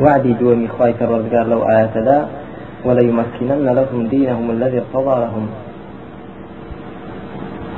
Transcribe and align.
وعدي 0.00 0.32
دومي 0.32 0.68
خواي 0.68 0.94
الرزقار 1.00 1.46
لو 1.46 1.60
آيات 1.68 1.96
ذا 2.06 2.28
وليمكنن 2.84 3.66
لهم 3.78 4.06
دينهم 4.06 4.50
الذي 4.50 4.78
ارتضى 4.82 5.14
لهم. 5.24 5.44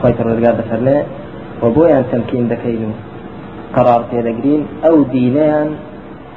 خواي 0.01 0.15
الرزقار 0.21 0.55
دفرنا 0.61 0.97
وبويا 1.63 2.05
تمكين 2.13 2.49
دكينو. 2.49 2.91
قرار 3.77 4.05
تيدقرين 4.11 4.63
أو 4.87 5.03
دينيان 5.03 5.69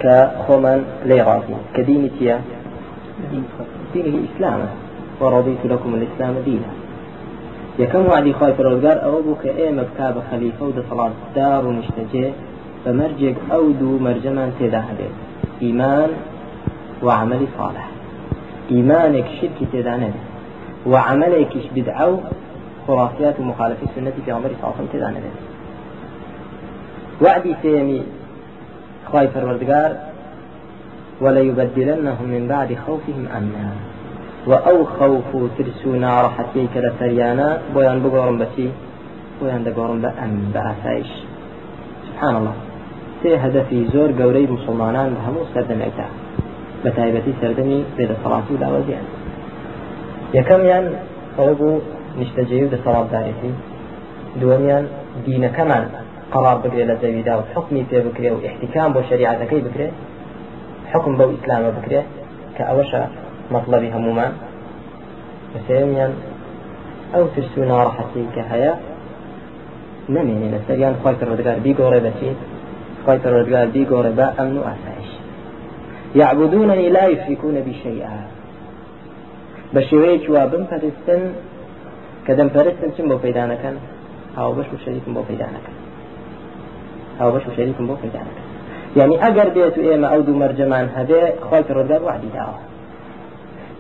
كخومن 0.02 0.79
ليراتي 1.05 1.56
كدينتيا 1.76 2.35
دين 3.94 4.06
الإسلام. 4.13 4.60
ورضيت 5.22 5.62
لكم 5.65 5.92
الإسلام 5.96 6.35
دينا. 6.46 6.72
یەکەم 7.83 8.04
وعدی 8.10 8.33
خی 8.40 8.51
پرۆزگار 8.58 8.97
ئەوە 9.04 9.19
بوو 9.26 9.40
کە 9.42 9.49
ئێمە 9.60 9.83
بکا 9.90 10.08
بە 10.15 10.22
خەلیفە 10.29 10.63
و 10.65 10.76
دەسەڵات 10.78 11.13
دار 11.35 11.63
و 11.65 11.72
نیشتەجێ 11.78 12.28
بە 12.83 12.92
مەرجێک 12.99 13.38
ئەو 13.51 13.63
دوو 13.79 14.04
مەرجەمان 14.06 14.49
ئیمان 15.60 16.09
وعملی 17.03 17.47
صالح. 17.57 17.85
ئیمانێک 18.73 19.27
شرکی 19.38 19.66
تێدا 19.71 19.95
نەبێت 20.03 20.25
وعملێکیش 20.91 21.66
بدعە 21.75 22.07
و 22.13 22.17
خرافيات 22.88 23.39
ومخالفة 23.39 23.88
سنة 23.95 24.13
في 24.25 24.31
عمر 24.31 24.49
صلى 24.61 24.66
الله 24.67 25.07
عليه 25.07 25.20
وسلم 25.20 25.23
وعدي 27.21 27.55
سيمي 27.61 28.02
خواي 29.11 29.27
فروردگار 29.27 29.91
وليبدلنهم 31.21 32.25
من 32.25 32.47
بعد 32.47 32.77
خوفهم 32.85 33.27
أمنا. 33.38 33.71
و 34.47 34.52
ئەو 34.55 34.80
خەوف 34.99 35.35
و 35.35 35.47
ترس 35.58 35.85
و 35.85 35.99
ناڕەحەتی 36.03 36.66
کە 36.73 36.80
لە 36.85 36.91
سەریانە 36.99 37.49
بۆیان 37.73 37.99
بگۆڕم 38.03 38.38
بەچی 38.41 38.67
بۆیان 39.39 39.61
دەگۆڕم 39.67 39.99
بە 40.03 40.09
ئەم 40.19 40.33
بە 40.53 40.61
ئاسایش 40.67 41.11
سبحان 42.08 42.35
الله. 42.35 42.66
سێ 43.21 43.31
هەدەفی 43.44 43.80
زۆر 43.94 44.09
گەورەی 44.20 44.48
مسلمانان 44.55 45.09
بە 45.16 45.21
هەموو 45.27 45.49
سەردەمێکدا 45.53 46.08
بە 46.84 46.89
تایبەتی 46.98 47.34
سەردەمی 47.41 47.80
بێدەسەڵاتی 47.98 48.53
و 48.53 48.62
داوەزیان 48.63 49.05
یەکەمیان 50.38 50.86
ئەوە 51.38 51.53
بوو 51.59 51.81
نیشتەجێ 52.19 52.59
و 52.64 52.72
دەسەڵاتدارێتی 52.73 53.52
دووەمیان 54.39 54.86
دینەکەمان 55.25 55.86
قرار 56.33 56.58
بگرێ 56.64 56.83
لە 56.89 56.95
زەویدا 57.02 57.33
و 57.38 57.44
حکمی 57.53 57.83
پێ 57.89 58.00
بکرێ 58.08 58.30
و 58.33 58.39
احتیکام 58.47 58.89
بۆ 58.95 59.02
شریعەتەکەی 59.09 59.61
بکرێ 59.67 59.88
حکم 60.91 61.13
بەو 61.19 61.30
ئیسلامە 61.36 61.72
بکرێ 61.78 62.02
کە 62.56 62.63
ئەوەشە 62.69 63.02
مطلبي 63.56 63.89
همومان 63.95 64.31
وسيميان 65.53 66.11
أو 67.16 67.23
ترسو 67.36 67.61
ناڕەحەتی 67.72 68.23
کە 68.36 68.44
هەیە 68.52 68.73
لە 70.53 70.59
سەریان 70.67 70.95
خی 71.02 71.16
پەرۆدگار 71.19 71.58
بیگۆڕێ 71.66 72.00
بەچی 72.06 72.31
خی 73.08 73.19
پەرۆدگار 73.23 73.67
بیگۆڕێ 73.73 74.11
بە 74.19 74.27
ئەمن 74.38 74.58
و 74.58 74.63
ئاسایش 74.67 75.09
يعبدونني 76.22 76.89
لا 76.89 77.05
يشركون 77.13 77.55
بي 77.66 77.73
شيئا. 77.83 78.19
بە 79.73 79.81
شێوەیەکی 79.89 80.30
وا 80.36 80.44
بمپەرستن 80.52 81.22
کە 82.25 82.33
دەمپەرستن 82.38 82.89
چم 82.95 83.05
بۆ 83.11 83.17
پەیدانەکەن 83.23 83.75
هاو 84.38 84.52
بەش 84.58 84.69
و 84.73 84.78
شەریکم 84.85 85.11
بۆ 85.16 85.22
پەیدانەکەن 85.30 85.75
هاو 87.19 87.30
بەش 87.33 87.45
و 87.47 87.52
شەریکم 87.58 87.85
بۆ 87.89 87.95
پەیدانەکەن 88.03 88.45
یعنی 89.00 89.16
ئەگەر 89.23 89.50
بێت 89.55 89.75
و 89.78 89.81
ئێمە 89.88 90.08
ئەو 90.11 90.22
دوو 90.28 90.39
مەرجەمان 90.41 90.88
هەبێ 90.97 91.22
خی 91.47 91.63
پەرۆدگار 91.67 92.02
وعدی 92.08 92.31
داوە 92.38 92.59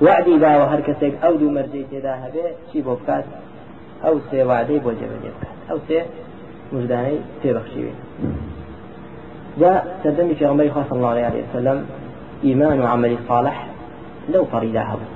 وعدی 0.05 0.35
داوە 0.43 0.65
هەر 0.71 0.81
کەسێک 0.87 1.13
ئەو 1.23 1.33
دوو 1.41 1.55
مەرجەی 1.57 1.85
تێدا 1.91 2.13
هەبێ 2.23 2.45
چی 2.69 2.79
بۆ 2.85 2.93
بکات؟ 2.99 3.25
ئەو 4.05 4.15
سێ 4.29 4.39
وعدەی 4.49 4.79
بۆ 4.85 4.91
جێبەجێ 4.99 5.31
بکات. 5.35 5.55
ئەو 5.69 5.79
سێ 5.87 5.99
مژدانەی 6.73 7.17
تێبەخشیوێ 7.41 7.93
جا 9.59 9.73
سەردەمی 10.03 10.35
پێغەمبەری 10.39 10.71
خوا 10.73 10.83
صلی 10.89 10.97
الله 10.99 11.11
عليه 11.29 11.43
وسلم 11.49 11.77
ئیمان 12.43 12.79
و 12.81 12.85
عملی 12.93 13.17
صالح 13.27 13.57
لەو 14.33 14.43
پەڕیدا 14.51 14.83
هەبوو 14.91 15.09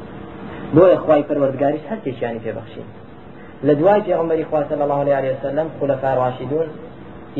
بۆیە 0.75 0.97
خوای 1.03 1.23
پەروەردگاریش 1.29 1.83
هەر 1.89 1.99
تێکیانی 2.05 2.41
پێبەخشین 2.45 2.87
لە 3.67 3.73
دوای 3.79 4.01
پێغەمبەری 4.07 4.45
خوا 4.49 4.63
صلی 4.69 4.81
الله 4.85 4.99
عليه 5.19 5.31
وسلم 5.35 5.67
خلفاء 5.79 6.15
راشدون 6.21 6.67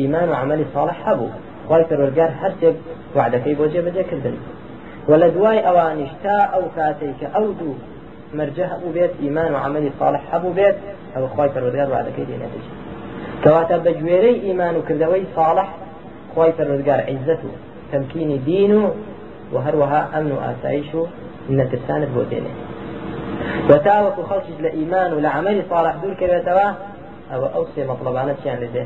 ئیمان 0.00 0.28
و 0.28 0.34
عملی 0.42 0.66
صالح 0.74 0.96
هەبوو 1.06 1.28
خوای 1.68 1.84
پەروەردگار 1.90 2.30
هەر 2.40 2.52
تێک 2.60 2.76
وعدەکەی 3.16 3.54
بۆ 3.58 3.64
جێبەجێ 3.72 4.04
کردن. 4.10 4.36
ولا 5.08 5.28
دواي 5.28 5.58
أوانش 5.68 6.08
تا 6.24 6.36
أو 6.56 6.62
كاتيك 6.76 7.24
أو 7.36 7.52
دو 7.52 7.74
مرجه 8.34 8.74
أبو 8.76 8.88
بيت 8.92 9.10
إيمان 9.22 9.54
وعمل 9.54 9.90
صالح 10.00 10.34
أبو 10.34 10.50
بيت 10.50 10.74
أو 11.16 11.28
خواي 11.28 11.48
فرودگار 11.48 11.90
وعد 11.90 12.08
كيدي 12.16 12.36
نتيجة 12.36 12.72
كواتا 13.44 13.76
بجويري 13.76 14.40
إيمان 14.42 14.76
وكردوي 14.76 15.24
صالح 15.36 15.68
خی 16.34 16.50
پەرۆزگار 16.58 17.00
عیزت 17.10 17.40
و 17.48 17.50
تەمکینی 17.92 18.38
دین 18.48 18.72
و 18.80 18.82
و 19.52 19.56
هەروەها 19.66 20.00
ئەمن 20.12 20.32
و 20.32 20.38
ئاسایش 20.44 20.94
و 20.94 21.02
نەترسانت 21.58 22.10
بۆ 22.14 22.22
دێنێ. 22.30 22.52
وتاوەکو 23.70 24.22
خەڵکیش 24.28 24.58
لە 24.64 24.70
ئیمان 24.78 25.10
و 25.12 25.20
لە 25.24 25.30
عملی 25.36 25.62
ساڵح 25.70 25.94
دوور 26.02 26.14
کردێتەوە 26.20 26.68
ئەوە 27.30 27.48
ئەو 27.54 27.64
سێ 27.72 27.82
مەطلبانە 27.90 28.34
چیان 28.42 28.58
لێ 28.62 28.84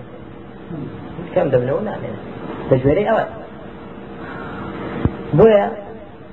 کەم 1.34 1.46
دەبنەوە 1.52 1.82
نامێنێت 1.88 2.22
بەژێرەی 2.68 3.06
ئەوە. 3.10 3.24
بۆیە 5.38 5.66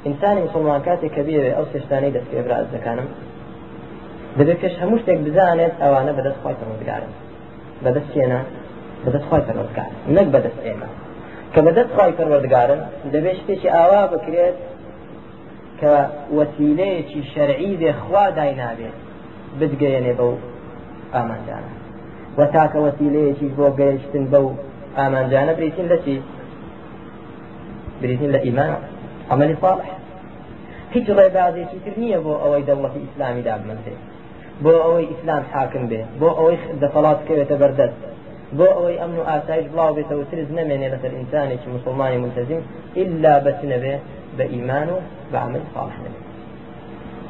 ئینسانی 0.05 0.41
مسلمان 0.47 0.81
کاتێک 0.87 1.11
کە 1.15 1.21
بیێ 1.27 1.51
ئەو 1.57 1.65
سێشتانەی 1.73 2.11
دەست 2.15 2.29
پێبراز 2.31 2.67
دەکانم 2.75 3.07
دەبێت 4.37 4.57
پێش 4.63 4.73
هەموو 4.81 5.01
شتێک 5.01 5.19
بزانێت 5.25 5.73
ئەوانە 5.83 6.11
بەدەست 6.17 6.39
خۆی 6.41 6.55
ڕزگارن 6.69 7.11
بەدەست 7.83 8.09
چێنە؟ 8.13 8.39
بەدەست 9.03 9.25
خۆی 9.29 9.43
پەروەردگار 9.47 9.89
نەک 10.15 10.27
بەدەست 10.33 10.59
ئێمە 10.65 10.89
کە 11.53 11.59
بەدەست 11.65 11.91
خۆی 11.95 12.13
پەروەردگارن 12.17 12.81
دەبێت 13.13 13.35
شتێکی 13.41 13.69
ئاوا 13.75 14.03
بکرێت 14.13 14.57
کە 15.79 15.93
وەسیلەیەکی 16.37 17.21
شەرعی 17.33 17.73
بێ 17.81 17.91
خوا 18.01 18.25
داینابێت 18.37 18.97
بتگەیەنێ 19.59 20.13
بەو 20.19 20.33
ئامانجانە 21.13 21.71
و 22.37 22.41
تاکە 22.53 22.79
وەسیلەیەکی 22.85 23.47
بۆ 23.57 23.67
گەیشتن 23.79 24.25
بەو 24.33 24.47
ئامانجانە 24.97 25.53
بریتین 25.57 25.87
لە 25.91 25.97
چی؟ 26.05 26.15
بریتین 28.01 28.31
لە 28.35 28.39
ئیمان 28.45 28.71
عمل 29.31 29.55
صالح. 29.61 29.89
هیچ 30.93 31.07
ڕێبازێکی 31.17 31.77
تر 31.85 31.93
نییە 32.01 32.19
بۆ 32.25 32.33
ئەوەی 32.43 32.63
دەوڵەتی 32.69 32.99
ئیسلامی 33.05 33.43
دابمەندێ. 33.47 33.93
بۆ 34.63 34.73
ئەوەی 34.85 35.05
ئیسلام 35.11 35.43
حاکم 35.51 35.83
بێ. 35.89 36.01
بۆ 36.19 36.29
ئەوەی 36.37 36.57
دەسەڵات 36.81 37.17
بکەوێتە 37.21 37.55
بەردەست. 37.61 38.01
بۆ 38.57 38.67
ئەوەی 38.77 38.97
ئەمن 39.01 39.17
و 39.19 39.27
ئاسایش 39.29 39.67
بڵاو 39.71 39.95
بێتەوە 39.97 40.23
ترز 40.31 40.49
نەمێنێ 40.57 40.87
لەسەر 40.93 41.11
ئینسانێکی 41.17 41.69
مسلمانی 41.75 42.17
ملتزم 42.23 42.61
إلا 43.01 43.33
بس 43.45 43.59
نبێ 43.73 43.95
بە 44.37 44.45
ئیمان 44.53 44.89
و 44.95 44.97
بە 45.31 45.37
عمل 45.45 45.63
صالح 45.73 45.97
نبێ 46.05 46.19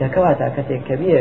دەکەواتە 0.01 0.47
کەسێک 0.56 0.81
کە 0.88 0.95
بێ 1.01 1.19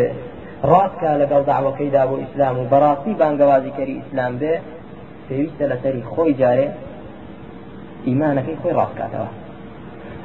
ڕاستکە 0.70 1.10
لەگەڵ 1.22 1.42
داوەکەیدا 1.50 2.02
بۆ 2.08 2.16
ئیسلام 2.22 2.56
و 2.58 2.68
بەڕاستی 2.72 3.12
بانگەوازی 3.20 3.72
کەری 3.76 3.94
ئیسلام 4.00 4.32
بێ 4.40 4.54
پێویستە 5.26 5.64
لەسەری 5.72 6.02
خۆی 6.12 6.32
جارێ 6.40 6.66
ئیمانەکەی 8.08 8.56
خۆی 8.60 8.76
ڕاستکاتەوە 8.78 9.30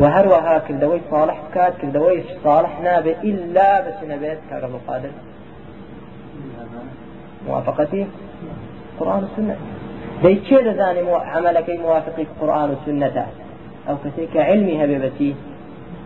وهروها 0.02 0.60
كردوي 0.68 1.02
صالح 1.12 1.38
كات 1.54 1.74
كردوي 1.82 2.24
صالح 2.44 2.74
نابه 2.88 3.16
إلا 3.30 3.82
بس 3.86 4.00
نبيت 4.12 4.40
كرم 4.50 4.74
القادر 4.76 5.14
موافقتي 7.48 8.08
قرآن 9.00 9.24
والسنة. 9.24 9.56
دي 10.24 10.36
چه 10.48 10.58
دزاني 10.68 11.02
عملك 11.36 11.70
موافقي 11.70 12.26
قرآن 12.42 12.70
والسنة 12.70 13.26
أو 13.90 13.96
كثيك 14.04 14.38
علمي 14.38 14.84
هبيبتي 14.84 15.36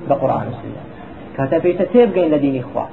بقرآن 0.09 0.45
والسنة. 0.47 0.81
كاتا 1.37 1.57
بيتا 1.57 1.85
تيبقين 1.93 2.31
لدين 2.31 2.63
إخوة. 2.63 2.87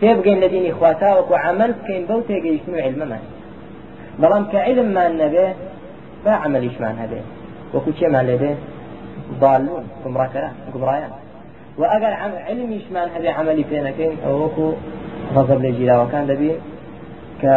تيبقين 0.00 0.40
لدين 0.40 0.64
إخوة 0.72 0.92
تاوك 0.92 1.30
وعمل 1.30 1.74
كين 1.86 2.06
بو 2.06 2.20
تيجي 2.20 2.48
يشنو 2.48 2.76
علم 2.86 3.00
ما 3.08 3.18
بلام 4.18 4.44
كعلم 4.52 4.88
ما 4.94 5.06
النبي 5.06 5.46
با 6.24 6.30
عمل 6.30 6.64
يشمان 6.64 6.94
هبه. 7.02 7.22
وكل 7.74 7.94
شيء 7.98 8.08
ما 8.08 8.22
لديه 8.22 8.56
ضالون 9.40 9.84
گمڕاکەران 10.04 10.54
گمڕایان 10.74 11.12
و 11.78 11.82
ئەگەر 11.92 12.12
علمیشمان 12.48 13.08
هەبێ 13.14 13.30
عملی 13.38 13.64
پێ 13.70 13.78
نەکەین 13.88 14.14
ئەوەکو 14.24 14.66
غەزب 15.34 15.58
لێ 15.64 15.70
جیراوەکان 15.78 16.24
کە 17.42 17.54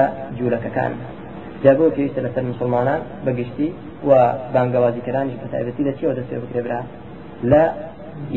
جابۆ 1.66 1.86
پێویستە 1.96 2.20
لەسەر 2.26 2.44
مسلمانان 2.52 3.02
بەگشتی 3.26 3.70
و 4.08 4.12
بانگەوازیکەرانیش 4.54 5.38
بە 5.42 5.48
تایبەتی 5.54 5.84
لە 5.88 5.94
چیەوە 5.98 6.14
دەستێ 6.20 6.36
بکرێ 6.44 6.62
برا. 6.66 6.82
لە 7.52 7.64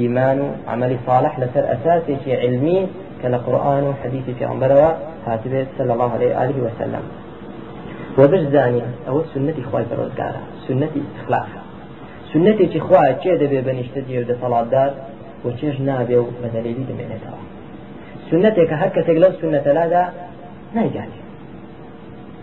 إيمان 0.01 0.39
وعمل 0.67 0.93
صالح 1.07 1.33
لسر 1.43 1.65
أساسي 1.75 2.15
في 2.23 2.31
علمي 2.43 2.79
كالقرآن 3.23 3.85
وحديث 3.91 4.27
في 4.39 4.45
عمبرة 4.45 4.97
هاتبه 5.27 5.67
صلى 5.79 5.93
الله 5.95 6.11
عليه 6.17 6.31
وآله 6.37 6.59
وسلم 6.67 7.05
وبجزاني 8.19 8.83
أو 9.09 9.17
سنة 9.35 9.57
إخوة 9.63 9.85
فرودكارا 9.91 10.43
سنة 10.69 10.95
استخلاف 11.03 11.51
سنتێکی 12.33 12.81
خوای 12.87 13.15
چێ 13.23 13.33
دەبێ 13.43 13.61
بەنیشتە 13.67 14.01
جێ 14.09 14.21
دەسەڵاتدار 14.31 14.91
و 15.45 15.49
چێش 15.59 15.77
نابێ 15.89 16.19
و 16.25 16.27
بە 16.41 16.49
دەلیلی 16.55 16.85
دەمێنێتەوە. 16.91 17.41
سنتێکە 18.29 18.77
هەر 18.83 18.91
کەسێک 18.97 19.19
لەو 19.23 19.33
سنەتەلادا 19.41 20.05
نایگاتێ. 20.77 21.23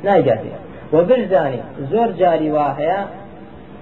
نایگاتێ. 0.08 0.52
و 0.94 1.04
برزانی 1.10 1.62
زۆر 1.92 2.10
جاری 2.20 2.50
وا 2.56 2.68
هەیە 2.80 3.00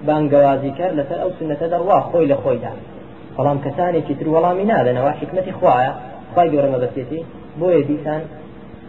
بانگەوازی 0.06 0.72
کرد 0.78 0.94
لەسەر 0.98 1.18
ئەو 1.22 1.30
سنەتە 1.38 1.66
دەڕوا 1.72 1.98
خۆی 2.08 2.26
لە 2.32 2.36
خۆیدا 2.42 2.72
بەڵام 3.36 3.58
کەسانێکی 3.64 4.14
تر 4.18 4.26
وەڵامی 4.34 4.64
نادەنەوە 4.72 5.12
حکمەتی 5.20 5.52
خوایە 5.58 5.92
خی 6.34 6.48
گەورە 6.52 6.68
مەبەسێتی 6.74 7.20
بۆیە 7.60 7.82
دیسان 7.88 8.22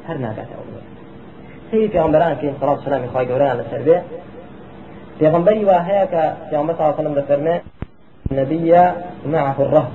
هەر 0.08 0.18
ناکاتەوە 0.26 0.66
سەیری 1.70 1.90
پێغمبەران 1.94 2.34
کەین 2.40 2.56
سەڵات 2.60 2.80
سلامی 2.86 3.08
خی 3.14 3.26
گەورەیان 3.30 3.58
لەسەر 3.62 3.82
بێ. 3.88 3.98
پێغمبەری 5.20 5.64
وا 5.70 5.78
هەیە 5.88 6.06
کە 6.14 6.24
پێغمبەر 6.50 6.76
وسلم 6.90 7.14
دەفەرمێ 7.20 7.56
النبي 8.32 8.72
معه 9.34 9.58
الرهب 9.66 9.94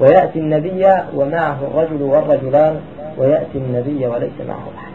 ويأتي 0.00 0.38
النبي 0.44 0.84
ومعه 1.18 1.58
الرجل 1.68 2.02
والرجلان 2.02 2.74
ويأتي 3.18 3.58
النبي 3.58 4.06
وليس 4.06 4.38
معه 4.48 4.66
أحد. 4.76 4.87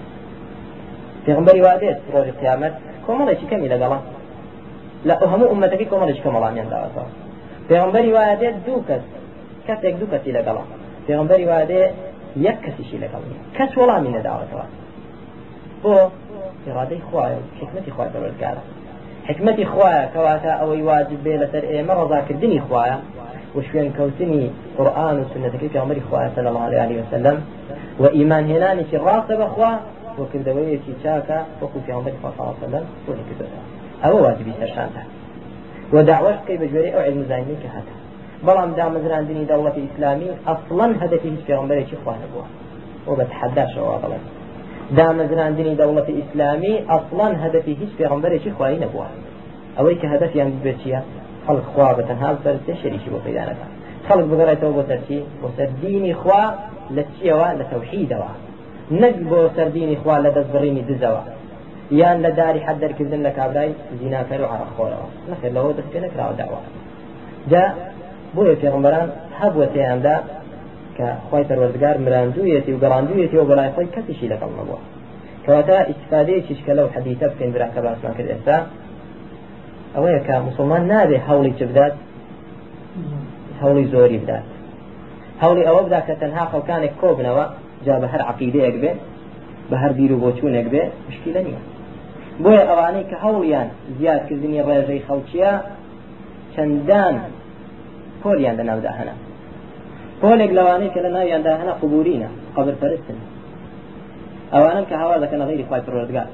پێغمبەری 1.26 1.62
وا 1.66 1.74
دێت 1.82 2.00
ڕۆژی 2.14 2.34
قیامەت 2.42 2.74
کۆمەڵێکی 3.06 3.46
کەمی 3.52 3.70
لەگەڵا. 3.74 4.00
لە 5.08 5.14
هەموو 5.32 5.52
ئومەتەکەی 5.52 5.88
کۆمەڵێکی 5.92 6.24
کۆمەڵامیان 6.26 6.68
داوەتەوە 6.74 7.10
پێغمبەری 7.70 8.12
وا 8.16 8.26
دێت 8.42 8.56
دوو 8.66 8.80
کەس 8.88 9.04
کەسێک 9.68 9.96
دوو 10.00 10.12
کەسی 10.14 10.32
لەگەڵا. 10.38 10.64
پێغمبەری 11.08 11.46
وا 11.52 11.60
دێ 11.70 11.82
یەک 12.48 12.58
کەسیشی 12.66 12.98
لەگەڵ. 13.04 13.22
کەس 13.58 13.72
وەڵامی 13.80 14.12
نەداوەتەوە. 14.18 14.66
بۆ 15.84 15.96
إرادەی 16.70 17.02
خوایە 17.08 17.40
حکمەتی 17.60 17.92
خوای 17.96 18.10
بەرەگارە 18.14 18.64
حکمەتی 19.30 19.66
خوایە 19.72 20.04
کەواتە 20.14 20.52
ئەوەی 20.62 20.82
واجب 20.90 21.20
بێ 21.26 21.34
لەسەر 21.42 21.64
ئێمە 21.72 21.94
ڕزاکردنی 22.00 22.60
خوایە 22.68 22.98
وشوێن 23.56 23.90
كوتني 23.98 24.46
قرآن 24.78 25.16
وسنة 25.22 25.54
كيف 25.62 25.74
عمر 25.84 25.98
إخوة 26.04 26.30
صلى 26.36 26.50
الله 26.50 26.64
عليه 26.86 26.98
وسلم 27.04 27.36
وإيمان 28.00 28.44
هناني 28.52 28.84
في 28.84 28.96
الراسة 29.00 29.36
بخوا 29.42 29.72
وەکردەوەیەکی 30.22 30.94
چاکە 31.04 31.40
وەکو 31.62 31.80
پیامبەر 31.86 32.14
خۆسەلەم 32.22 32.86
بۆ 33.06 33.12
نکردەوە 33.20 33.62
ئەوە 34.04 34.20
واجبی 34.26 34.54
سەرشاندا 34.60 35.04
وەداوەش 35.96 36.38
بکەی 36.42 36.58
بەگوێرەی 36.62 36.94
ئەو 36.96 37.02
علم 37.08 37.24
زانینی 37.30 37.58
کە 37.64 37.70
هاتە 37.76 37.96
بەڵام 38.46 38.72
دامەزراندنی 38.80 39.46
دەوڵەتی 39.52 39.82
ئیسلامی 39.86 40.30
ئەفڵەن 40.48 40.92
هەدەفی 41.02 41.30
هیچ 41.34 41.44
پێغمبەرێکی 41.50 41.98
خوانەبووە 42.02 42.46
بۆ 43.06 43.12
بە 43.20 43.26
تحەداشەوە 43.32 43.96
بڵێن 44.04 44.24
دامەزراندنی 44.98 45.76
دەوڵەتی 45.82 46.14
ئیسلامی 46.20 46.74
ئەفڵەن 46.92 47.34
هەدەفی 47.44 47.74
هیچ 47.82 47.92
پێغمبەرێکی 48.00 48.52
خوای 48.58 48.78
نەبووە. 48.84 49.08
ئەوەی 49.78 49.96
کە 50.02 50.08
هەدەفیان 50.14 50.50
بێت 50.64 50.78
چیە 50.82 51.00
خەڵک 51.46 51.66
خوا 51.72 51.90
بە 51.98 52.04
تەنها 52.10 52.30
سەر 52.44 52.56
سێ 52.66 52.74
شەریکی 52.82 53.10
بۆ 53.14 53.20
پیدا 53.26 53.44
نەکەن 53.50 53.70
خەڵک 54.08 54.26
بگەڕێتەوە 54.32 54.74
بۆ 54.78 54.84
سەرچی 54.90 55.20
بۆ 55.42 55.48
سەر 55.58 55.70
دینی 55.82 56.14
خوا 56.22 56.44
لە 56.96 57.04
چیەوە؟ 57.14 57.50
لە 57.60 57.66
تەوحیدەوە. 57.72 58.32
نەک 58.92 59.16
بۆ 59.30 59.40
سەردینی 59.56 59.98
خوا 60.02 60.16
لە 60.26 60.30
دەستبڕینی 60.36 60.84
دزەوە. 60.90 61.24
یان 61.92 62.18
لە 62.26 62.32
داری 62.40 62.60
حد 62.60 62.78
دەرکردن 62.84 63.22
لە 63.28 63.32
کابرای 63.38 63.72
زیناکەر 64.00 64.40
و 64.42 64.48
عرەخۆرەوە 64.54 65.08
نەخێر 65.30 65.52
لەوە 65.56 65.72
دەست 65.78 65.90
پێ 65.94 66.00
نەکراوە 66.06 66.34
داوە. 66.40 66.60
جا 67.52 67.64
بۆیە 68.36 68.56
پێغمبەران 68.62 69.08
هەبووە 69.40 69.68
تێیاندا 69.74 70.16
کە 70.98 71.08
خی 71.28 71.44
پەروەردگار 71.50 71.96
مراندوویەتی 72.06 72.72
و 72.74 72.80
گەڕاندوویەتی 72.84 73.38
و 73.40 73.46
بەلای 73.50 73.72
خۆی 73.76 73.90
کەسیشی 73.96 74.28
لەگەڵ 74.34 74.52
نەبووە. 74.60 74.80
کەواتە 75.46 75.78
ئیسفادەیەکیش 75.90 76.60
کە 76.66 76.74
لەو 76.78 76.88
حەدیتە 76.96 77.26
بکەین 77.32 77.52
برا 77.54 77.68
کە 77.74 77.80
باسمان 77.86 78.14
کرد 78.18 78.30
ئێستا. 78.34 78.58
ئەوەیە 79.96 80.22
کە 80.28 80.36
مسلمان 80.48 80.84
نابێ 80.92 81.18
هەوڵی 81.28 81.54
چ 81.60 81.62
بدات 81.70 81.94
هەوڵی 83.62 83.86
زۆری 83.94 84.20
بدات. 84.24 84.46
هەوڵی 85.42 85.64
ئەوە 85.68 85.82
بدا 85.88 86.00
کە 86.08 86.14
تەنها 86.22 86.44
خەڵکانێک 86.52 86.94
کۆ 87.02 87.10
بنەوە 87.18 87.46
جا 87.86 87.96
بە 88.02 88.08
هەر 88.14 88.22
عقیدەیەک 88.32 88.76
بێ 88.84 88.92
بە 89.70 89.76
هەر 89.84 89.92
بیر 89.98 90.12
و 90.14 90.18
بۆچوونێک 90.24 90.68
بێ 90.74 90.84
مشکلە 91.08 91.42
نییە 91.48 91.62
بۆیە 92.44 92.64
ئەوانەی 92.70 93.06
کە 93.10 93.18
هەوڵیان 93.24 93.68
زیادکردنی 93.98 94.62
ڕێژەی 94.68 95.02
خەڵکیە 95.08 95.52
چەندان 96.54 97.16
پۆلیان 98.22 98.56
لە 98.60 98.64
ناودا 98.70 98.92
هەنا 99.00 99.16
پۆلێک 100.22 100.52
لەوانەیە 100.58 100.94
کە 100.94 101.00
لە 101.06 101.10
ناویاندا 101.16 101.54
هەنا 101.62 101.74
قبورینە 101.82 102.30
قبر 102.56 102.76
پەرستن 102.82 103.18
ئەوانن 104.54 104.86
کە 104.90 104.96
هاوا 105.02 105.16
دەکەن 105.24 105.42
غیری 105.50 105.64
خوای 105.70 105.82
پروردگار. 105.88 106.30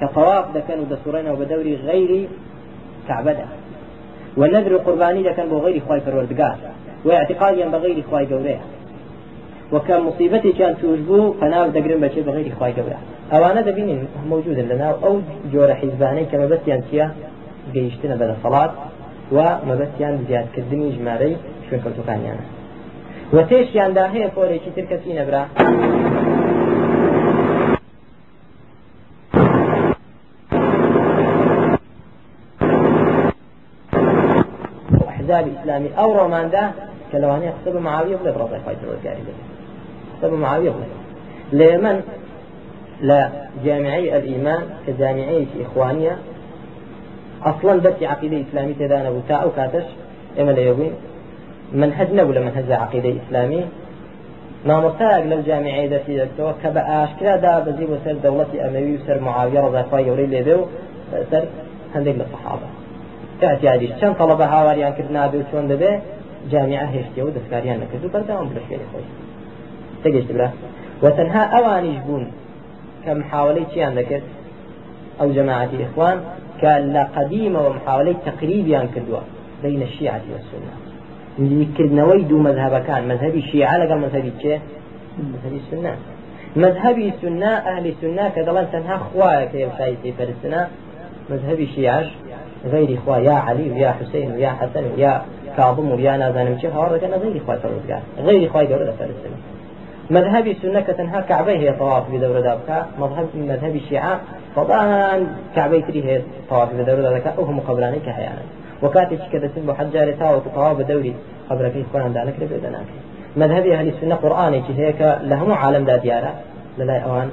کە 0.00 0.06
طواف 0.14 0.46
دەکەن 0.56 0.78
و 0.82 0.86
دەسوڕێنەوە 0.92 1.36
بە 1.40 1.46
دەوری 1.52 1.74
غیری 1.88 2.22
کعبەدا 3.08 3.48
ونذر 4.40 4.74
قرباني 4.86 5.22
دەکەن 5.28 5.46
بۆ 5.50 5.56
غیری 5.64 5.80
خوای 5.86 6.00
پروردگار. 6.06 6.56
واعتقادیان 7.04 7.70
بە 7.74 7.78
غیری 7.84 8.02
خوای 8.08 8.26
گەورەیە 8.30 8.62
وەکە 9.74 9.94
مصیبەتی 10.06 10.52
چیان 10.56 10.74
توش 10.80 11.00
بوو 11.08 11.34
پەناو 11.40 11.72
دەگرن 11.76 11.98
بەچێ 12.04 12.20
بەغیری 12.28 12.52
خی 12.58 12.72
گەورە. 12.78 12.98
ئەوانە 13.32 13.62
دەبینین 13.68 14.00
موجودن 14.30 14.66
لەناو 14.70 14.94
ئەو 15.04 15.14
جۆرە 15.52 15.74
حیزبانەی 15.80 16.26
کە 16.30 16.36
مەبەستیان 16.42 16.80
چیە 16.88 17.06
گەیشتنە 17.74 18.16
بەدە 18.20 18.36
فڵات 18.42 18.72
و 19.36 19.38
مەبەستیان 19.68 20.14
زیادکردنی 20.28 20.88
ژمارەی 20.96 21.34
شوێنکەوتەکانیانە 21.66 22.44
وە 23.34 23.42
تێشیاندا 23.50 24.04
هەیە 24.14 24.28
پۆرێکی 24.36 24.70
تر 24.76 24.84
کەسی 24.90 25.12
نەبرا. 25.18 25.42
حزاب 35.18 35.44
ئیسلامی 35.52 35.90
ئەو 35.98 36.10
ڕۆماندا 36.18 36.64
کە 37.10 37.16
لەوانەیە 37.22 37.52
قسە 37.56 37.70
بە 37.74 37.80
معاویە 37.86 38.16
بڵێ 38.20 38.32
ڕۆڵی 38.38 38.60
خی 38.64 38.76
ڕۆزگاری 38.90 39.24
دەبێت 39.28 39.51
بڵێ 40.22 40.88
لە 41.58 41.64
ئێمن 41.72 41.98
لە 43.08 43.20
جامعەی 43.64 44.06
الإيمان 44.16 44.62
كجامعەیەکی 44.86 45.58
إخوانية 45.66 46.14
أصلا 47.50 47.72
درس 47.86 48.02
عقيدة 48.02 48.36
اسلامي 48.44 48.74
تدانا 48.74 49.10
بوتا 49.10 49.34
أو 49.34 49.50
كاتش 49.56 49.86
إما 50.40 50.50
ليوين 50.50 50.92
منهج 51.80 52.08
نبو 52.18 52.32
منهج 52.46 52.72
عقيدة 52.72 53.12
اسلامي 53.20 53.62
مامۆستایەک 54.68 55.24
لەو 55.30 55.40
جامعەیە 55.48 55.88
دەستی 55.94 56.14
دەستەوە 56.20 56.52
کە 56.62 56.68
بە 56.74 56.82
ئاشکرادا 56.90 57.52
بەزی 57.66 57.86
بۆ 57.90 57.96
سەر 58.04 58.16
دەوڵەتی 58.24 58.58
ئەمەوی 58.64 58.94
و 58.96 59.04
سەر 59.06 59.18
معاویە 59.26 59.60
ڕزاخوای 59.66 60.04
گەورەی 60.08 60.28
لێدێ 60.34 60.54
و 60.60 60.64
سەر 61.30 61.44
هەندێک 61.94 62.16
لە 62.20 62.26
سەحابە 62.32 62.68
کاتیادیش 63.40 63.92
چەند 64.00 64.14
تەڵەبە 64.20 64.46
هاواریان 64.54 64.92
کرد 64.96 65.10
نابێ 65.16 65.38
و 65.40 65.48
چۆن 65.50 65.64
دەبێ 65.72 65.92
جامعە 66.52 66.86
هێشتیەوە 66.94 67.30
دەستکاریان 67.36 67.78
نەکرد 67.82 68.02
و 68.04 68.10
تەگەشت 70.04 70.30
برا 70.36 70.48
وتەنها 71.04 71.42
ئەوانیش 71.54 71.98
بوون 72.06 72.24
کە 73.04 73.10
محاولەی 73.20 73.66
چیان 73.72 73.92
دەکرد 73.98 74.24
ئەو 75.18 75.28
جەماعەتی 75.36 75.78
ئیخوان 75.82 76.18
كان 76.62 76.96
قديمة 77.16 77.60
ومحاولة 77.66 78.14
تقريبا 78.26 78.86
كدوا 78.94 79.20
بين 79.62 79.82
الشيعة 79.82 80.22
والسنة. 80.32 80.72
نزیکردنەوەی 81.38 82.22
دوو 82.30 82.42
مذهبەکان 82.48 83.02
مذهبی 83.12 83.42
شیعە 83.50 83.76
لەگەڵ 83.82 83.98
مذهبی 84.04 84.32
چێ 84.42 84.54
مذهبی 85.32 85.60
سنة. 85.70 85.92
مذهبی 86.56 87.12
سنة 87.22 87.52
ئەهلی 87.66 87.92
سنة 88.00 88.24
کە 88.34 88.40
دەڵێن 88.46 88.66
تەنها 88.72 88.96
خوایە 89.06 89.44
کە 89.50 89.56
یەوشایی 89.64 89.96
پێی 90.02 90.12
پەرستنە 90.18 90.62
مذهبی 91.30 91.66
شیعش 91.74 92.06
غير 92.72 92.90
خوا 93.04 93.18
يا 93.18 93.36
علي 93.46 93.70
ويا 93.70 93.90
حسين 93.98 94.32
ويا 94.32 94.50
حسن 94.60 94.84
ويا 94.96 95.22
كاظم 95.56 95.90
ويا 95.90 96.16
نازانم 96.16 96.56
چه؟ 96.60 96.68
هاوڕ 96.74 96.90
دەکەن 96.94 97.12
غير 97.22 97.36
خوا 97.44 97.54
پەروەردگار 97.62 98.02
غير 98.28 98.48
خوا 98.52 98.62
گەورە 98.70 98.84
دەپەرستن 98.90 99.34
مذهبي 100.10 100.56
سنة 100.62 100.80
كتنها 100.80 101.20
كعبة 101.20 101.52
هي 101.52 101.72
طواف 101.72 102.10
بدورة 102.12 102.40
دابكا 102.40 102.86
مذهب 102.98 103.26
مذهبي 103.34 103.78
الشيعة 103.78 104.20
طبعا 104.56 105.26
كعبة 105.56 105.80
تري 105.80 106.04
هي 106.04 106.22
طواف 106.50 106.74
بدورة 106.74 107.00
دابكا 107.00 107.30
أو 107.38 107.44
هم 107.44 107.60
قبراني 107.60 107.98
كحيانا 107.98 108.42
وكاتي 108.82 109.18
كذا 109.32 109.50
سنبو 109.54 109.72
حد 109.72 109.90
جاري 109.92 110.12
تاو 110.12 110.38
طواف 110.54 110.76
بدوري. 110.78 111.14
قبر 111.50 111.70
في 111.70 111.82
إخوان 111.82 112.12
دانك 112.12 112.34
لبيدناك 112.40 112.86
مذهبي 113.36 113.74
أهل 113.74 113.88
السنة 113.88 114.14
قرآني 114.14 114.62
هيك 114.76 115.18
لهم 115.22 115.52
عالم 115.52 115.84
دا 115.84 115.96
ديارة. 115.96 116.34
للا 116.78 116.98
أوان 116.98 117.30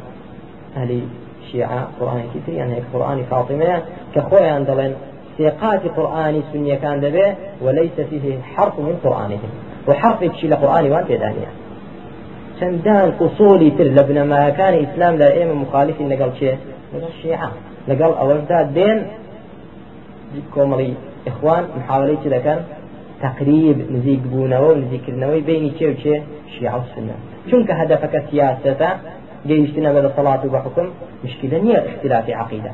أهل 0.77 1.01
الشيعة 1.41 1.87
قرآني 1.99 2.23
كتير 2.35 2.55
يعني 2.55 2.75
هيك 2.75 2.83
قرآني 2.93 3.23
فاطمة 3.23 3.81
كخويا 4.15 4.51
عندلن 4.51 4.95
سيقات 5.37 5.81
قرآني 5.97 6.41
سنية 6.53 6.75
كان 6.75 6.99
دبي. 6.99 7.33
وليس 7.61 8.01
فيه 8.09 8.41
حرف 8.41 8.79
من 8.79 8.99
قرآنهم. 9.03 9.49
وحرف 9.87 10.21
يكشي 10.21 10.47
لقرآني 10.47 10.89
وان 10.89 11.03
بيدانيه 11.03 11.47
چەندان 12.59 13.07
قوسۆلی 13.19 13.69
تر 13.77 13.87
لە 13.97 14.03
بنەماکانی 14.09 14.79
ئیسلام 14.83 15.13
لە 15.21 15.27
ئێمە 15.35 15.55
مخالفی 15.63 16.05
لەگەڵ 16.11 16.31
چێ؟ 16.39 16.53
لەگەڵ 16.93 17.11
شیعە 17.21 17.49
لەگەڵ 17.89 18.11
ئەوەشدا 18.19 18.59
دێن 18.75 18.99
کۆمەڵی 20.53 20.91
ئەخوان 21.27 21.63
محاولەی 21.77 22.17
چ 22.23 22.25
دەکەن؟ 22.35 22.59
تقریب 23.25 23.77
نزیک 23.95 24.21
بوونەوە 24.31 24.69
و 24.71 24.79
نزیکردنەوەی 24.83 25.41
بینی 25.47 25.71
چێ 25.77 25.87
و 25.91 25.95
چێ 26.01 26.15
شیعە 26.53 26.77
و 26.81 26.85
سنە. 26.93 27.15
چونکە 27.49 27.73
هەدەفەکە 27.81 28.19
سیاسەتە 28.29 28.89
گەیشتنە 29.49 29.89
بە 29.95 30.01
دەسەڵات 30.05 30.41
و 30.45 30.49
بەحکم 30.55 30.87
مشکلە 31.23 31.57
نییە 31.65 31.79
اختلافی 31.89 32.33
عقیدە. 32.43 32.73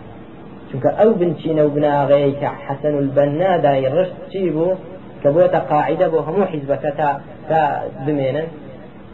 چونکە 0.69 0.89
ئەو 0.99 1.11
بنچینە 1.19 1.61
و 1.65 1.69
بناغەیە 1.75 2.31
کە 2.41 2.49
حەسەن 2.65 2.93
البەنا 3.01 3.51
دای 3.65 3.85
ڕشت 3.95 4.15
چی 4.31 4.49
بوو؟ 4.55 4.73
کە 5.21 5.29
بۆتە 5.35 5.59
قاعدە 5.69 6.07
بۆ 6.13 6.19
هەموو 6.27 6.49
حیزبەکە 6.51 6.91
تا 6.99 7.09
تا 7.49 7.61
بمێنن. 8.05 8.47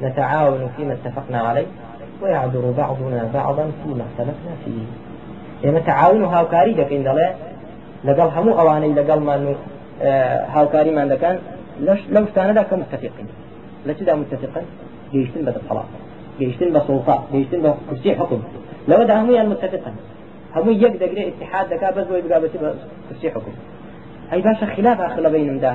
نتعاون 0.02 0.70
فيما 0.78 0.94
اتفقنا 0.94 1.40
عليه 1.40 1.66
ويعذر 2.22 2.74
بعضنا 2.78 3.30
بعضا 3.34 3.72
فيما 3.84 4.04
اختلفنا 4.10 4.54
فيه. 4.66 4.86
ئێمە 5.64 5.86
تعاون 5.86 6.22
و 6.24 6.26
هاوکاری 6.26 6.76
دەکەین 6.76 7.04
دەڵێ 7.08 7.28
لەگەڵ 8.08 8.30
هەموو 8.36 8.58
ئەوانەی 8.60 8.94
لەگەڵمان 9.00 9.42
هاوکاریمان 10.56 11.08
دەکەن 11.14 11.36
لو 12.16 12.26
شتانەدا 12.30 12.64
کە 12.70 12.74
متفقین. 12.82 13.28
لە 13.88 13.94
چدا 14.00 14.16
متفقن؟ 14.16 14.66
گەیشتن 15.14 15.42
بە 15.48 15.52
دەسەڵات 15.58 15.90
گەیشتن 16.40 16.70
بە 16.76 16.82
سڵتا 16.88 17.16
گەیشتن 17.34 17.62
بە 17.66 17.72
کورسی 17.88 18.12
حکم. 18.20 18.42
لەوەدا 18.90 19.14
هەمویان 19.20 19.48
متفقن. 19.54 19.96
هەموو 20.56 20.72
یەک 20.84 20.94
اتحاد 21.30 21.66
دەکا 21.74 21.90
بەس 21.96 22.06
بۆی 22.10 22.22
بگابەتی 22.26 22.58
بە 22.64 22.70
کورسی 23.08 23.30
حکم. 23.36 23.54
ئەی 24.32 24.42
باشە 24.46 24.66
خلاف 24.76 25.00
آخر 25.08 25.30
بینمدا 25.34 25.72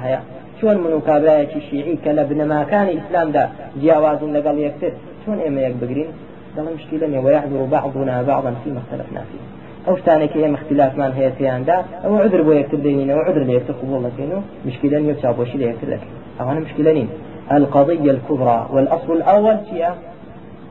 چۆن 0.58 0.76
من 0.84 0.92
و 0.92 1.00
کابرایەکی 1.08 1.60
شیعی 1.68 1.98
کە 2.04 2.10
لە 2.18 2.22
بنەماکانی 2.30 2.92
ئیسلامدا 2.96 3.44
جیاوازن 3.80 4.30
لەگەڵ 4.36 4.56
یەکتر 4.66 4.92
چۆن 5.22 5.38
ئێمە 5.44 5.60
یەک 5.66 5.74
بگرین؟ 5.82 6.10
دەڵم 6.56 6.72
مشکلة 6.78 7.18
ويحضر 7.24 7.60
بعضنا 7.76 8.22
بعضا 8.30 8.50
فيما 8.64 8.80
اختلفنا 8.82 9.22
فيه 9.28 9.44
ئەو 9.86 9.94
شتانێکی 10.00 10.38
ئێمە 10.44 10.58
اختلافمان 10.60 11.12
هەیە 11.18 11.30
پێیاندا 11.38 11.76
ئەو 12.04 12.12
عذر 12.24 12.40
بۆ 12.46 12.52
یەکتر 12.60 12.78
دێنینەوە 12.84 13.22
عذر 13.28 13.42
لە 13.48 13.52
یەکتر 13.58 13.74
قبول 13.80 14.00
دەکەین 14.06 14.30
و 14.36 14.40
مشکلە 14.68 14.98
نیە 15.04 15.14
چاوبۆشی 15.22 15.58
لە 15.62 15.66
یەکتر 15.70 15.88
دەکەین. 15.94 16.14
ئەوانە 16.38 16.60
مشکلە 16.66 16.92
نین 16.98 17.08
القضية 17.56 18.10
الكبرى 18.16 18.58
والأصل 18.72 19.12
الأول 19.12 19.56
شيء 19.70 19.88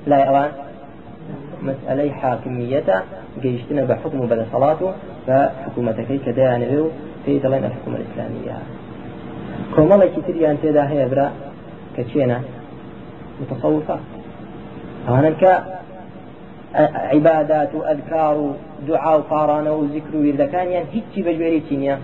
لا 0.08 0.18
يوان 0.26 0.52
مسألة 1.70 2.12
حاكمية 2.12 2.90
جيشتنا 3.42 3.84
بحكم 3.90 4.20
بدا 4.32 4.46
صلاته 4.54 4.92
فحكومتك 5.28 6.10
كدان 6.26 6.62
له 6.62 6.90
في 7.26 7.32
الحكومة 7.48 7.98
الإسلامية 8.02 8.75
كومالي 9.76 10.10
كتير 10.10 10.36
يعني 10.36 10.58
تدا 10.64 10.90
هي 10.90 11.10
برا 11.10 11.32
كتشينا 11.98 12.42
متصوفة 13.42 14.00
أنا 15.08 15.30
عبادات 17.14 17.76
و 17.76 17.84
ئەذکار 17.84 18.38
و 18.38 18.54
دوعا 18.88 19.18
و 19.20 19.22
قارانەوە 19.32 19.78
و 19.80 19.88
ذکر 19.96 20.16
و 20.16 20.24
ویردەکانیان 20.24 20.86
هیچی 20.92 21.24
بەگوێری 21.24 21.62
چی 21.68 21.76
نییە. 21.82 21.98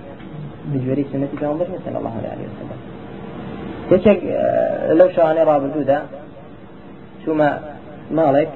بجوێری 0.71 1.05
سنەتی 1.11 1.37
پێغەمبەر 1.41 1.67
صلی 1.85 1.97
الله 2.01 2.15
عليه 2.33 2.47
وسلم. 2.51 2.79
یەکێک 3.91 4.19
لەو 4.99 5.09
شوانەی 5.15 5.45
ڕابردوودا 5.49 5.99
چوومە 7.21 7.49
ماڵێک 8.17 8.51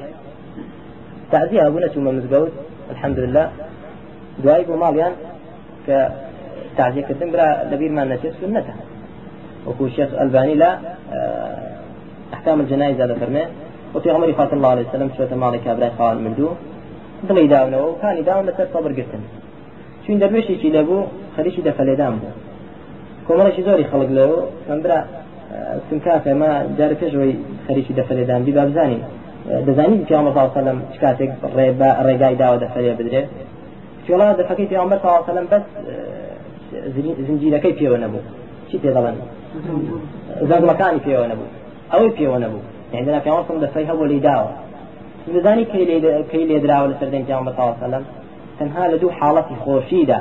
تعزیه 1.32 1.62
هەبوو 1.66 1.84
نەچوومە 1.86 2.12
مزگەوت 2.18 2.54
الحمد 2.94 3.20
لله 3.20 3.46
دوای 4.44 4.64
بۆ 4.68 4.76
ماڵیان 4.84 5.14
کە 5.86 5.98
تعزیەکردن 6.78 7.30
برا 7.34 7.48
لەبیرمان 7.72 8.08
نەچێت 8.14 8.34
وەکو 9.68 9.84
شێخ 9.96 10.10
ئەلبانی 10.20 10.56
لا 10.62 10.72
أحكام 12.36 12.58
الجنائز 12.64 12.98
هذا 13.02 13.16
فرمه 13.22 13.44
وفي 13.96 14.10
عمر 14.16 14.28
صلى 14.38 14.54
الله 14.54 14.72
عليه 14.76 14.86
وسلم 14.90 15.10
شوية 15.18 15.34
مالك 15.44 15.68
أبراي 15.68 15.92
خال 15.98 16.18
مردو 16.26 16.50
دڵی 17.28 17.48
داونەوە 17.54 17.88
و 17.90 17.96
کانی 18.02 18.22
داون 18.30 18.46
لەسەر 18.50 18.68
سەبر 18.74 18.92
گرتن. 19.00 19.24
چون 20.04 20.16
دەروێشێکی 20.22 20.70
لەبوو 20.76 21.00
خەریکی 21.36 21.62
دەفەلێدان 21.68 22.14
بوو. 22.22 22.32
کۆمەڵێکی 23.28 23.62
زۆری 23.68 23.86
خەڵک 23.92 24.10
لەوە 24.18 24.40
من 24.70 24.80
برا 24.84 25.00
سنکافێ 25.90 26.34
ما 26.42 26.52
جارە 26.78 26.96
پێشەوەی 27.02 27.34
خەریکی 27.68 27.94
دەفەلێدان 28.00 28.42
بی 28.46 28.52
بابزانین 28.58 29.02
دەزانین 29.68 30.02
پیامە 30.08 30.32
ساڵسەلم 30.38 30.78
چ 30.94 30.96
کاتێک 31.04 31.32
ڕێگای 32.08 32.36
داوە 32.42 32.58
دەفەلێ 32.64 32.92
بدرێ. 33.00 33.24
چۆڵا 34.06 34.28
دەفەکەی 34.40 34.68
پیامبەر 34.72 35.00
ساڵسەلم 35.06 35.46
بەس 35.52 35.64
زنجیرەکەی 37.28 37.74
پێوە 37.80 37.98
نەبوو. 38.04 38.22
چی 38.70 38.78
پێ 38.82 38.90
دەڵێن؟ 38.96 39.18
زەگمەکانی 40.50 41.02
پێوە 41.06 41.26
نەبوو. 41.32 41.48
ئەوەی 41.92 42.12
پێوە 42.18 42.38
نەبوو. 42.44 42.62
في 43.24 43.30
عمر 43.30 43.66
دەفەی 43.66 43.86
هەبوو 43.90 44.06
لی 44.12 44.22
داوە 44.28 44.52
دەزانی 45.36 45.66
کەی 46.32 46.46
لێ 46.50 46.58
دراوە 46.64 46.88
لە 46.92 46.96
سەردەنگ 47.00 47.26
پیامبەر 47.28 47.54
ساڵسەلم 47.60 48.04
تەنها 48.60 48.84
لە 48.92 48.98
دوو 49.02 49.12
حاڵەتی 49.20 49.56
خۆشیدا. 49.64 50.20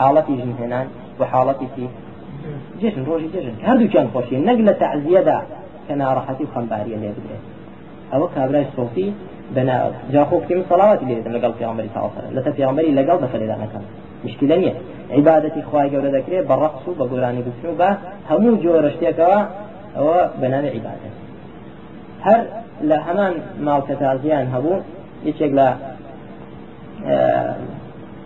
حاڵەتی 0.00 0.34
ژنهێنان 0.40 0.86
و 1.18 1.22
حاڵەتی 1.32 1.66
جێژن 2.80 3.04
ڕۆژی 3.08 3.28
جێژن. 3.34 3.54
هەردووکیان 3.66 4.06
خۆشی. 4.14 4.36
نەک 4.48 4.58
لە 4.68 4.72
تەعزیەدا 4.80 5.38
کە 5.86 5.94
ناڕەحەتی 6.00 6.44
و 6.46 6.50
خەمباریە 6.54 6.96
لێ 7.02 7.10
بدرێت. 7.16 7.42
ئەوە 8.12 8.26
کابرای 8.34 8.66
سۆفی 8.76 9.08
بناو 9.54 9.90
جا 10.12 10.24
خو 10.24 10.36
کوم 10.48 10.60
صلوات 10.68 11.00
دې 11.00 11.16
د 11.24 11.28
لګل 11.36 11.52
پیغمبر 11.58 11.82
صلی 11.82 11.98
الله 11.98 12.10
علیه 12.10 12.18
وسلم 12.18 12.38
لته 12.38 12.50
پیغمبر 12.50 12.82
لګل 12.82 13.18
دخل 13.24 13.42
نه 13.62 13.68
کړ 13.72 13.82
مشکله 14.24 14.56
نه 14.56 14.72
عبادتي 15.18 15.62
خوای 15.62 15.90
ګوره 15.90 16.10
ذکر 16.16 16.42
به 16.48 16.54
رقص 16.64 16.82
او 16.88 16.94
بګورانی 17.00 17.42
بسو 17.46 17.74
به 17.78 17.88
همو 18.30 18.56
جوړشته 18.64 19.12
کا 19.18 19.46
او 19.96 20.06
بنامه 20.40 20.68
عبادت 20.76 21.14
هر 22.26 22.40
له 22.82 22.96
همان 23.06 23.32
مال 23.60 23.80
تازیان 24.00 24.46
هبو 24.54 24.74
یچګ 25.26 25.52
لا 25.58 25.68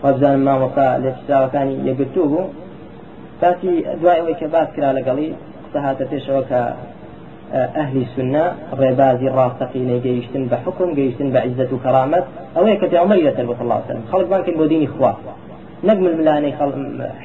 وابزان 0.03 0.39
ما 0.47 0.55
وقع 0.65 0.97
لفتاوى 0.97 1.49
كان 1.53 1.69
يقتوه 1.87 2.49
باسی 3.43 3.85
دوای 4.01 4.19
ئەوەی 4.21 4.35
کە 4.41 4.47
باس 4.55 4.69
کرا 4.77 4.91
لەگەڵی 4.99 5.29
قسە 5.65 5.79
هاتە 5.87 6.05
پێشەوە 6.11 6.43
کە 6.51 6.61
ئەهلی 7.77 8.05
سنە 8.15 8.45
ڕێبازی 8.81 9.29
ڕاستەقینەی 9.37 10.01
گەیشتن 10.07 10.45
بە 10.51 10.57
حکم 10.65 10.89
گەیشتن 10.99 11.29
بە 11.35 11.41
عیزت 11.47 11.71
و 11.73 11.79
کەرامەت. 11.85 12.25
ئەوەیە 12.57 12.77
کە 12.81 12.87
پێغەمبەری 12.93 13.27
لەسەر 13.29 13.47
بە 13.51 13.55
الله 13.63 13.79
سلم 13.87 14.05
خەڵک 14.11 14.29
بانکن 14.33 14.55
بۆ 14.61 14.65
دینی 14.73 14.89
خوا. 14.95 15.13
نەک 15.89 15.99
ململانەی 16.05 16.55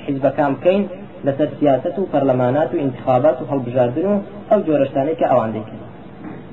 حیزبەکان 0.04 0.52
بکەین 0.58 0.84
لەسەر 1.26 1.50
سیاست 1.60 1.96
و 2.00 2.08
پەرلەمانات 2.14 2.70
و 2.74 2.78
انتخابات 2.86 3.38
و 3.42 3.46
هەڵبژاردن 3.52 4.06
و 4.12 4.16
ئەو 4.50 4.60
جۆرەشتانەی 4.68 5.16
کە 5.20 5.26
ئەوان 5.32 5.52
دەکەن 5.56 5.80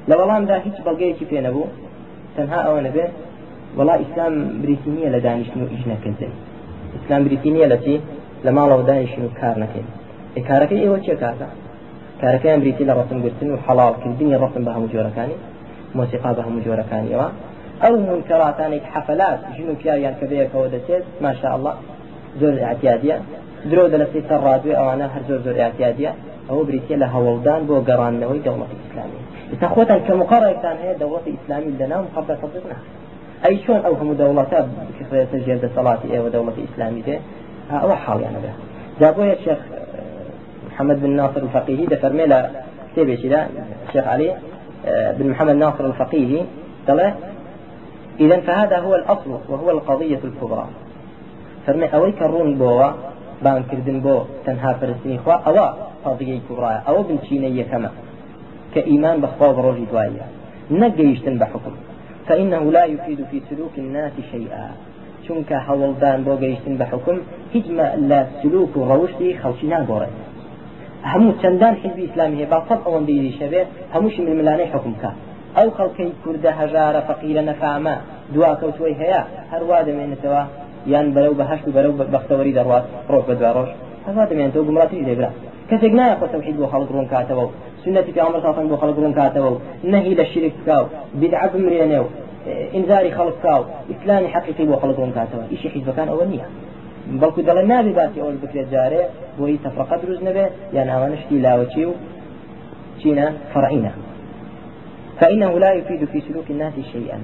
لە 0.08 0.14
وەڵامدا 0.20 0.56
هیچ 0.66 0.76
بەڵگەیەکی 0.86 1.26
پێ 1.30 1.38
نەبوو. 1.46 1.66
تەنها 2.36 2.58
ئەوە 2.66 2.80
نەبێ 2.86 3.06
وڵا 3.78 3.94
ئیسلام 4.02 4.34
بریتی 4.62 4.90
نییە 4.96 5.10
لە 5.14 5.20
دانیشتن 5.26 5.60
و 5.62 5.66
ئیش 5.72 5.82
نەکردن. 5.92 6.32
ئیسلام 6.94 7.22
بریتی 7.26 7.50
نییە 7.54 7.68
لە 7.72 7.78
چی؟ 7.84 7.94
لە 8.44 8.50
ماڵەوە 8.56 8.84
دانیشتن 8.88 9.22
و 9.26 9.30
کار 9.40 9.56
نەکەین. 9.62 9.88
کارەکەی 10.48 10.80
ئێوە 10.84 10.98
چێ 11.04 11.14
کاتە 11.22 11.48
کارەکەیان 12.22 12.60
بریتی 12.62 12.84
لە 12.88 12.94
ڕەسم 12.98 13.18
گرتن 13.24 13.48
و 13.50 13.56
حەڵاڵکردنی 13.66 14.36
ڕەسم 14.42 14.62
بە 14.66 14.70
هەموو 14.76 14.92
جۆرەکانی 14.94 15.36
مۆسیقا 15.98 16.30
بە 16.36 16.42
هەموو 16.46 16.64
جۆرەکانیەوە 16.66 17.28
ئەو 17.82 17.94
منکەراتانێک 18.08 18.84
حەفەلات 18.92 19.40
ژن 19.56 19.68
و 19.70 19.74
پیاویان 19.80 20.14
کە 20.18 20.24
بەیەکەوە 20.30 20.66
دەچێت 20.74 21.04
ماشاء 21.24 21.52
الله 21.56 21.74
زۆر 22.40 22.54
اعتیادیە 22.70 23.16
درۆ 23.70 23.84
دەلەستی 23.92 24.22
سەر 24.28 24.40
ڕادوێ 24.46 24.74
ئەوانە 24.78 25.06
هەر 25.14 25.22
زۆر 25.28 25.40
زۆر 25.46 25.56
اعتیادیە 25.66 26.10
ئەوە 26.48 26.62
بریتە 26.68 26.94
لە 27.02 27.06
هەوڵدان 27.14 27.60
بۆ 27.68 27.76
گەڕانەوەی 27.88 28.40
دەوڵەتی 28.46 28.76
ئیسلامی 28.82 29.20
ئێستا 29.50 29.68
خۆتان 29.74 30.00
کە 30.06 30.12
مقڕێکتان 30.20 30.76
هەیە 30.82 30.94
دەوڵەتی 31.00 31.30
ئیسلامی 31.36 31.72
لەناو 31.80 32.02
مقبە 32.06 32.34
تەبنا 32.40 32.78
ئەی 33.44 33.56
چۆن 33.64 33.80
ئەو 33.86 33.94
هەموو 34.00 34.18
دەوڵەتە 34.20 34.58
بکرێتە 34.98 35.38
ژێر 35.44 35.58
دەسەڵاتی 35.64 36.08
ئێوە 36.14 36.28
دەوڵەتی 36.34 36.62
ئیسلامی 36.66 37.02
دێ 37.06 37.16
ئەوە 37.82 37.96
حاڵیانە 38.04 38.40
بێ 38.44 38.52
جابۆیە 39.00 39.36
شێخ 39.44 39.60
محمد 40.72 41.02
بن 41.02 41.10
ناصر 41.10 41.40
الفقيهي 41.42 41.86
دفرمي 41.86 42.26
لا 42.26 42.50
كتابي 42.92 43.16
كذا 43.16 43.48
الشيخ 43.88 44.06
علي 44.06 44.28
بن 45.18 45.30
محمد 45.30 45.56
ناصر 45.56 45.84
الفقيهي 45.86 46.40
طلع 46.88 47.14
إذا 48.20 48.40
فهذا 48.40 48.78
هو 48.78 48.94
الأصل 48.94 49.30
وهو 49.48 49.70
القضية 49.70 50.20
الكبرى. 50.24 50.66
فرمي 51.66 51.86
أويك 51.94 52.22
الرون 52.22 52.54
بوا 52.54 52.88
بان 53.42 53.62
كردن 53.70 54.00
بو 54.00 54.18
تنها 54.46 54.72
فرسني 54.72 55.18
خوا 55.18 55.34
أوا 55.34 55.66
قضية 56.04 56.40
كبرى 56.48 56.82
أو 56.88 57.02
بنشينية 57.02 57.64
كما 57.70 57.90
كإيمان 58.74 59.20
بخوا 59.20 59.52
بروجي 59.52 59.84
دوايا 59.92 60.26
نجيشتن 60.70 61.38
بحكم. 61.38 61.74
فإنه 62.28 62.62
لا 62.72 62.84
يفيد 62.84 63.24
في 63.30 63.40
سلوك 63.50 63.74
الناس 63.78 64.12
شيئا. 64.32 64.70
چونکە 65.26 65.56
هەوڵدان 65.68 66.18
بۆ 66.26 66.34
گەیشتن 66.42 66.74
بە 66.80 66.84
حکم 66.92 67.16
هیچ 67.54 67.66
لە 68.10 68.20
سلوک 68.42 68.76
و 68.76 68.86
ڕەوشی 68.90 69.30
خەڵکی 69.42 69.66
هەموو 71.12 71.38
چەندان 71.42 71.74
حزبی 71.82 72.02
ئیسلامی 72.06 72.36
هەیە 72.40 72.48
باڵ 72.52 72.62
ئەوەندەی 72.86 73.32
شەبێ 73.40 73.62
هەمووشی 73.94 74.22
ململانەی 74.26 74.72
حکومکە 74.74 75.10
ئەو 75.56 75.68
خەڵکەی 75.76 76.10
کووردە 76.22 76.50
هەژارە 76.60 77.00
فەقیرە 77.08 77.42
نەفامە 77.50 77.94
دواکەوتوی 78.34 78.94
هەیە 79.00 79.20
هەروە 79.52 79.78
دەمێنێتەوە. 79.88 80.42
یان 80.86 81.06
بەرەو 81.14 81.34
بە 81.38 81.44
هەشت 81.50 81.64
و 81.68 81.72
بەرەو 81.76 81.92
بەختەوەری 82.14 82.54
دەڕات 82.58 82.84
ڕۆژ 83.12 83.24
بە 83.28 83.34
دوڕۆژ 83.40 83.70
هەوا 84.06 84.24
دەمێنێتەوە 84.30 84.64
گومڕاتی 84.68 85.04
دەبرا 85.08 85.30
کەسێک 85.70 85.92
نایە 85.98 86.16
خۆ 86.20 86.26
تەوحید 86.32 86.56
بۆ 86.60 86.66
خەڵک 86.72 86.88
ڕوون 86.94 87.08
کاتەوە 87.14 87.44
سنەتی 87.82 88.12
پیامبەر 88.16 88.40
صلی 88.44 88.68
بۆ 88.72 88.76
خەڵک 88.82 88.96
ڕوون 89.00 89.14
کاتەوە 89.20 89.50
نەهی 89.92 90.14
لە 90.20 90.24
شرک 90.32 90.54
بکاو 90.60 90.84
بدعە 91.20 91.46
بمرێنێ 91.52 91.98
و 92.04 92.06
ئینزاری 92.74 93.10
خەڵک 93.16 93.36
کاو 93.44 93.62
ئیسلامی 93.90 94.28
حقیقی 94.34 94.64
بۆ 94.70 94.76
خەڵک 94.82 94.96
ڕوون 94.98 95.12
کاتەوە. 95.18 95.44
ئیشی 95.52 95.68
حیزبەکان 95.74 96.08
ئەوە 96.12 96.24
نییە. 96.32 96.46
بەڵکو 97.20 97.40
دەڵێ 97.48 97.62
نابی 97.72 97.92
باسی 97.98 98.18
ئەوە 98.22 98.32
بکرێت 98.44 98.68
جارێ 98.74 99.02
بۆی 99.38 99.58
تەفرقە 99.64 99.96
دروست 100.02 100.22
نەبێ 100.28 100.46
یان 100.76 100.88
ئەوانە 100.92 101.16
شتی 101.22 101.38
لاوەچی 101.46 101.84
و 101.90 101.92
چینە 103.00 103.26
فەرعینە. 103.52 103.92
فإنه 105.20 105.52
لا 105.64 105.70
يفيد 105.78 106.02
في 106.12 106.18
سلوك 106.26 106.48
الناس 106.54 106.76
شيئا. 106.92 107.18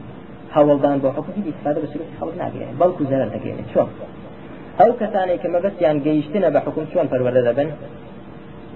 هەوڵدان 0.55 0.97
بۆ 1.03 1.09
حکم 1.17 1.33
هیچ 1.37 1.47
استفاده 1.53 1.79
بە 1.83 1.89
سلوکی 1.93 2.15
خەڵک 2.21 2.37
ناگەێن 2.43 2.75
بەڵکو 2.81 3.03
زەرەر 3.11 3.29
دەگەێنێت 3.35 3.69
چۆن؟ 3.73 3.89
ئەو 4.79 4.91
کەسانێک 5.01 5.39
کە 5.43 5.49
مەبەستیان 5.55 5.97
گەیشتنە 6.07 6.49
بە 6.55 6.61
حکم 6.67 6.85
چۆن 6.93 7.07
پەروەردە 7.13 7.43
دەبن؟ 7.49 7.69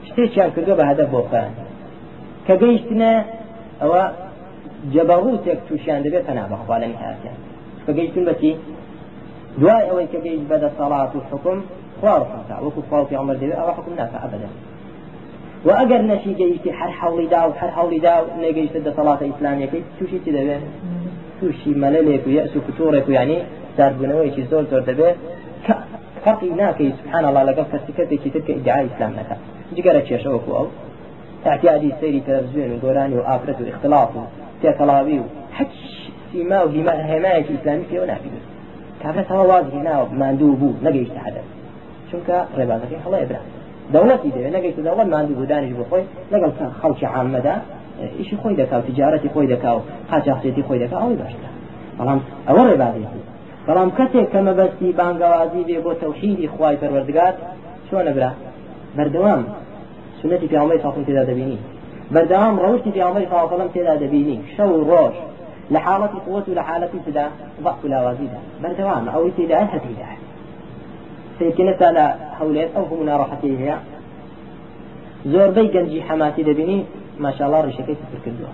شتێکیان 0.08 0.50
کردو 0.54 0.72
بە 0.78 0.84
هەدە 0.90 1.04
بۆ 1.12 1.20
خۆیان. 1.28 1.52
کە 2.46 2.54
گەیشتنە 2.62 3.12
ئەوە 3.82 4.02
جەبەڕوتێک 4.94 5.58
تووشیان 5.66 6.00
دەبێت 6.06 6.24
تەنا 6.28 6.44
بەخوا 6.52 6.76
لە 6.82 6.86
نهایەتیان 6.92 7.38
کە 7.84 7.90
گەیشتن 7.98 8.24
بەچی 8.28 8.52
دوای 9.60 9.84
ئەوەی 9.88 10.06
کە 10.12 10.18
گەیشت 10.26 10.46
بەدە 10.50 10.68
سەڵات 10.78 11.12
و 11.16 11.20
حکم 11.30 11.58
خوارخاتا 12.00 12.56
وەکو 12.64 12.80
خواڵی 12.88 13.14
عمر 13.22 13.36
دەوێت 13.40 13.58
ئەوە 13.60 13.72
حکم 13.78 13.92
ناکە 14.00 14.18
ئەبدا 14.22 14.50
و 15.66 15.68
ئەگەر 15.78 16.02
نەشی 16.10 16.34
گەیشتی 16.40 16.70
هەر 16.80 16.90
حەوڵی 16.98 17.28
دا 17.34 17.42
و 17.48 17.52
هەر 17.60 17.70
حەوڵی 17.76 18.00
دا 18.06 18.14
و 18.22 18.26
نەگەیشتە 18.44 18.80
دە 18.86 18.92
سەڵاتە 18.98 19.24
ئیسلامیەکەی 19.28 19.82
تووشی 19.96 20.18
چی 20.24 20.30
دەبێت 20.36 20.62
تووشی 21.38 21.72
مەلەلێک 21.82 22.22
و 22.26 22.30
یەس 22.38 22.52
و 22.56 22.60
کتۆڕێک 22.66 23.06
و 23.08 23.12
یعنی 23.18 23.38
داربوونەوەیکی 23.78 24.42
زۆر 24.50 24.64
زۆر 24.72 24.82
دەبێت. 24.90 25.16
کە 25.64 25.74
فەقی 26.24 26.50
ناکەی 26.60 26.92
سبحان 26.98 27.24
الله 27.28 27.44
لەگەڵ 27.50 27.66
فەسیکەتێکی 27.72 28.30
تر 28.34 28.42
کە 28.46 28.52
ئیدعای 28.58 28.84
ئیسلام 28.88 29.12
نەکە. 29.18 29.36
جگەرە 29.76 30.00
کێشەوە 30.08 30.38
کو 30.44 30.50
ئەو 30.58 30.68
تاعتیادی 31.44 31.92
سەیری 32.00 32.22
تەلەڤیزیۆن 32.26 32.70
و 32.72 32.80
گۆرانی 32.84 33.16
و 33.18 33.22
ئافرەت 33.28 33.58
و 33.60 33.64
اختلاف 33.72 34.10
و 34.16 34.22
تێکەڵاوی 34.62 35.18
و 35.22 35.26
هەچ 35.58 35.72
سیما 36.30 36.60
و 36.66 36.68
هیما 36.74 36.94
هێمایەکی 37.10 37.52
ئیسلامی 37.56 37.86
پێوە 37.90 38.06
نابینێت 38.10 38.51
ونافذ 39.04 39.22
كافرة 39.22 39.36
هوا 39.36 39.60
هنا 39.60 40.04
ماندوبو 40.20 40.72
نجيت 40.84 41.18
حدا 41.24 41.42
چونکە 42.10 42.36
ڕێبازەکەی 42.58 42.98
هەڵەیە 43.04 43.26
برا 43.30 43.42
دەوڵەتی 43.94 44.30
دەوێ 44.34 44.50
نەگەیت 44.56 44.76
دەوڵەت 44.86 45.08
ماندوو 45.14 45.34
بودانیش 45.40 45.72
بۆ 45.78 45.84
خۆی 45.90 46.04
لەگەڵ 46.32 46.50
خەڵکی 46.80 47.06
عامەدا 47.14 47.54
ئیشی 48.18 48.36
خۆی 48.42 48.56
دەکا 48.60 48.76
و 48.78 48.82
تجارەتی 48.88 49.28
خۆی 49.34 49.48
دەکا 49.52 49.70
و 49.76 49.80
قاچاقچێتی 50.10 50.62
خۆی 50.66 50.78
دەکا 50.84 50.96
ئەوی 51.02 51.16
باشترە 51.22 51.50
بەڵام 51.98 52.20
ئەوە 52.48 52.62
ڕێبازێتی 52.68 53.22
بەڵام 53.66 53.90
کەسێک 53.98 54.26
کە 54.32 54.40
مەبەستی 54.46 54.88
بانگەوازی 54.98 55.62
بێ 55.68 55.78
بۆ 55.84 55.92
تەوحیدی 56.02 56.48
خوای 56.54 56.76
پەروەردگار 56.80 57.34
چۆنە 57.88 58.12
برا. 58.16 58.32
بەردەوام 58.96 59.42
سنەتی 60.20 60.48
پیامەی 60.52 60.78
ساڵم 60.84 61.04
تێدا 61.08 61.24
دەبینی 61.30 61.58
بەردەوام 62.14 62.54
ڕەوشی 62.62 62.90
پیامەی 62.96 63.26
ساڵم 63.32 63.68
تێدا 63.74 63.94
دەبینی 64.02 64.38
شەو 64.54 64.70
ڕۆژ 64.90 65.14
و 65.70 66.54
لە 66.54 66.62
حالەتی 66.68 66.98
تدا 67.06 67.26
ضعف 67.64 67.84
و 67.84 67.88
لاوازیدا 67.88 68.40
بەردەوام 68.62 69.04
ئەوەی 69.14 69.32
تێدا 69.36 69.60
هەتیدا 69.74 70.08
سيكنتا 71.38 71.90
لا 71.96 72.06
هولێت 72.40 72.70
ئەو 72.76 72.84
هەموو 72.90 73.08
ناڕەحەتی 73.10 73.52
هەیە 73.60 73.76
زۆربەی 75.32 75.68
گەنجی 75.74 76.00
حەماتی 76.08 76.42
دەبینی 76.48 76.78
ماشاءله 77.24 77.58
ڕیشەکەی 77.66 77.96
سفر 78.02 78.18
کردووە 78.24 78.52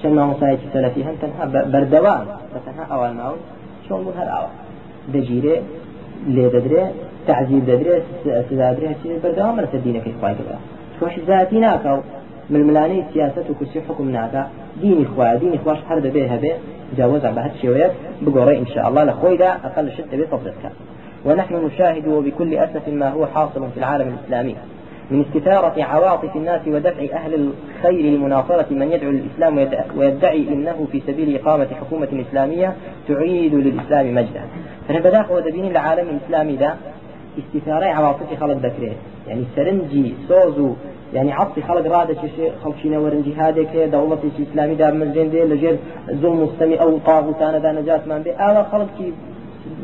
چەند 0.00 0.14
مامۆسایەکی 0.18 0.68
سەلەفی 0.74 1.02
هەن 1.08 1.16
تەنها 1.22 1.44
بەردەوام 1.72 2.24
بە 2.52 2.58
تەنها 2.66 2.84
ئەوان 2.92 3.14
ناو 3.20 3.34
چۆن 3.86 4.00
بوو 4.04 4.18
هەر 4.18 4.28
ئەوە 4.34 4.50
دەگیرێ 5.14 5.56
لێ 6.34 6.46
دەدرێ 6.54 6.84
تعزیر 7.28 7.62
دەدرێت 7.70 8.04
سزادرێ 8.48 8.86
هەچی 8.92 9.08
بەردەوام 9.24 9.56
لەسەر 9.64 9.80
دینەکەی 9.86 10.14
خوای 10.18 10.34
دەبێت 10.38 10.62
خۆش 10.98 11.14
ذاتی 11.28 11.58
ناکە 11.64 11.90
و 11.96 12.00
ململانەی 12.50 13.04
سیاست 13.12 13.50
و 13.50 13.54
کورسی 13.54 13.78
حکم 13.88 14.08
ناکە 14.16 14.42
دینی 14.80 15.04
خوا 15.04 15.34
دینی 15.34 15.58
خوش 15.58 15.78
هەر 15.88 15.98
دەبێ 16.06 16.22
هەبێ 16.32 16.52
جاوزع 16.96 17.32
بە 17.36 17.40
هەر 17.46 17.54
شێوەیەک 17.60 17.92
بگۆڕێ 18.24 18.54
إن 18.62 18.66
شاء 18.74 18.86
الله 18.88 19.04
لخويدا 19.04 19.50
أقل 19.68 19.86
دەبێت 20.12 20.28
تەبدەکە 20.32 20.70
ونحن 21.26 21.54
نشاهد 21.66 22.06
وبكل 22.08 22.54
أسف 22.54 22.88
ما 22.88 23.08
هو 23.08 23.26
حاصل 23.26 23.62
في 23.74 23.78
العالم 23.78 24.08
الإسلامي. 24.08 24.56
من 25.10 25.24
استثارة 25.24 25.82
عواطف 25.82 26.36
الناس 26.36 26.60
ودفع 26.66 27.04
أهل 27.18 27.32
الخير 27.34 28.04
لمناصرة 28.14 28.66
من 28.70 28.92
يدعو 28.92 29.10
للإسلام 29.10 29.68
ويدعي 29.96 30.48
إنه 30.48 30.86
في 30.92 31.02
سبيل 31.06 31.36
إقامة 31.36 31.68
حكومة 31.80 32.08
إسلامية 32.28 32.72
تعيد 33.08 33.54
للإسلام 33.54 34.14
مجدا. 34.14 34.42
فنبدأ 34.88 35.26
ودبين 35.30 35.66
العالم 35.70 36.06
الإسلامي 36.08 36.56
ده 36.56 36.74
استثارة 37.38 37.86
عواطف 37.86 38.40
خلق 38.40 38.56
ذكره 38.56 38.92
يعني 39.28 39.44
سرنجي 39.56 40.14
سوزو 40.28 40.74
يعني 41.16 41.32
عطي 41.32 41.62
خلق 41.62 41.98
رادة 41.98 42.20
شيء 42.36 42.52
خلقين 42.64 42.96
ورنجي 42.96 43.34
هذا 43.34 43.86
دولة 43.86 44.18
إسلامي 44.42 44.74
دار 44.74 44.94
مزين 44.94 45.30
دي 45.30 45.40
لجير 45.42 45.76
ظلم 46.12 46.42
مستمي 46.42 46.80
أو 46.80 46.98
طاغوتان 46.98 47.62
دا 47.62 47.72
نجات 47.72 48.02
من 48.08 48.22
بي 48.22 48.30
ألا 48.30 48.62
خلق 48.72 48.98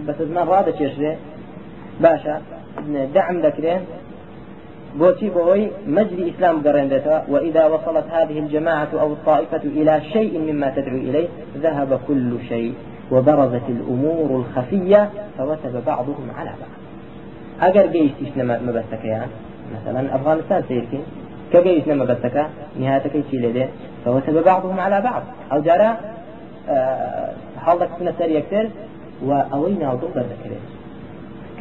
بس 0.08 0.14
زمان 0.28 0.48
رادة 0.48 0.76
شيء 0.78 1.16
باشا 2.00 2.40
دعم 3.14 3.40
ذكرين 3.40 3.80
بوتي 4.98 5.28
بوي 5.30 5.70
مجري 5.86 6.24
إسلام 6.30 6.62
قرندتا 6.66 7.24
وإذا 7.28 7.66
وصلت 7.66 8.06
هذه 8.10 8.38
الجماعة 8.38 8.88
أو 9.00 9.12
الطائفة 9.12 9.64
إلى 9.64 10.00
شيء 10.12 10.38
مما 10.38 10.70
تدعو 10.76 10.96
إليه 10.96 11.28
ذهب 11.56 12.00
كل 12.08 12.32
شيء 12.48 12.74
وبرزت 13.12 13.66
الأمور 13.68 14.30
الخفية 14.40 15.10
فوثب 15.38 15.84
بعضهم 15.86 16.26
على 16.38 16.50
بعض. 16.60 16.72
أجر 17.70 17.86
جيش 17.86 18.36
ما 18.36 18.60
مبستك 18.66 19.04
يعني 19.04 19.30
مثلا 19.74 20.14
أفغانستان 20.16 20.62
سيركين 20.68 21.02
كجيش 21.52 21.88
لما 21.88 22.04
بستك 22.04 22.46
نهايتك 22.80 23.12
شيء 23.30 23.40
لديه 23.40 23.68
فوثب 24.04 24.44
بعضهم 24.44 24.80
على 24.80 25.00
بعض. 25.00 25.22
أو 25.52 25.60
جرى 25.60 25.96
أه 26.68 27.32
حالك 27.64 27.88
سنة 27.98 28.14
سرية 28.18 28.70
وأوينا 29.26 29.94
ضد 29.94 30.16
ذكره 30.16 30.60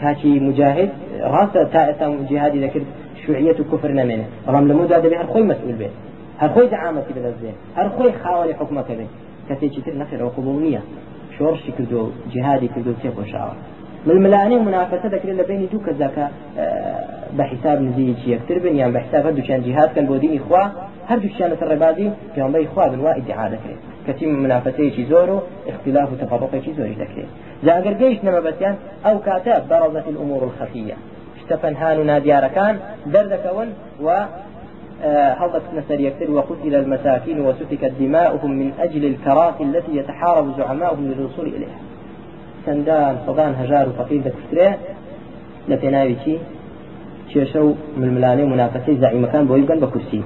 كاتي 0.01 0.39
مجاهد 0.39 0.89
راسه 1.21 1.63
تا 1.63 2.25
جهادي 2.29 2.65
ذكر 2.65 2.81
شوعية 3.25 3.53
كفر 3.71 3.91
نمنه 3.91 4.25
بەڵام 4.47 4.65
لە 4.69 4.73
مودا 4.79 4.97
دەبێ 5.01 5.15
هەر 5.21 5.27
خۆی 5.33 5.45
مەسئول 5.51 5.75
بێت 5.81 5.93
هەر 6.41 6.49
خۆی 6.55 6.67
دعامەتی 6.73 7.13
بدەستێ 7.17 7.51
هەر 7.77 7.87
خۆی 7.95 8.11
خاوەنی 8.23 8.53
حکومەکە 8.59 8.93
بێت 8.99 9.11
کەسێکی 9.47 9.81
تر 9.85 9.93
نەخێرەوە 10.01 10.31
قبول 10.37 10.57
نییە 10.65 10.81
شۆڕشی 11.35 11.71
کردو 11.77 12.01
جهادی 12.33 12.67
کردو 12.73 12.91
تێ 14.05 14.07
خۆشاوە 14.07 14.07
ململاني 14.07 14.59
منافسة 14.59 15.07
ذكر 15.07 15.29
لبين 15.29 15.67
دو 15.71 15.79
كذاك 15.79 16.29
بحساب 17.37 17.81
نزيج 17.81 18.27
يكتر 18.27 18.59
بن 18.59 18.75
يعني 18.75 18.91
بحساب 18.91 19.27
هدو 19.27 19.41
كان 19.41 19.61
جهاد 19.61 19.89
كان 19.95 20.05
بودين 20.05 20.41
إخوة 20.41 20.71
هردو 21.07 21.29
كان 21.39 21.51
الربادي 21.51 22.09
في 22.35 22.41
عمبي 22.41 22.65
إخوة 22.65 22.87
بالواء 22.87 23.17
ادعاء 23.17 23.51
ذكر 23.51 23.75
كثير 24.07 24.29
من 24.29 24.43
منافسة 24.43 25.05
زورو 25.09 25.39
اختلاف 25.67 26.09
زوري 26.77 26.93
ذكر 26.93 27.25
جاء 27.63 27.77
أجر 27.77 27.93
جيش 27.93 28.23
نما 28.23 28.39
بسيان 28.39 28.75
أو 29.05 29.19
كاتب 29.19 29.69
برزت 29.69 30.07
الأمور 30.07 30.43
الخفية 30.43 30.93
اشتفنهاننا 31.37 32.19
دياركان 32.19 32.79
دردكون 33.05 33.67
و 34.01 34.07
هضت 35.41 35.61
نسر 35.77 35.99
يكتر 35.99 36.31
وقتل 36.31 36.75
المساكين 36.75 37.39
وسفكت 37.39 37.91
دماؤهم 37.99 38.51
من 38.51 38.71
أجل 38.79 39.05
الكرات 39.05 39.61
التي 39.61 39.97
يتحارب 39.97 40.57
زعماؤهم 40.57 41.11
للوصول 41.11 41.47
إليها. 41.47 41.90
چەندان 42.65 43.13
سەدان 43.25 43.53
هەژار 43.61 43.85
و 43.87 43.93
فەقیر 43.99 44.21
دەکوترێ 44.27 44.69
لە 45.69 45.75
پێناوی 45.81 46.15
چی 46.23 46.35
کێشە 47.31 47.61
و 47.67 47.69
ململانەی 48.01 48.45
منافسەی 48.53 48.99
زعیمەکان 49.03 49.43
بۆی 49.49 49.61
بگەن 49.63 49.79
بە 49.83 49.87
کورسی. 49.93 50.23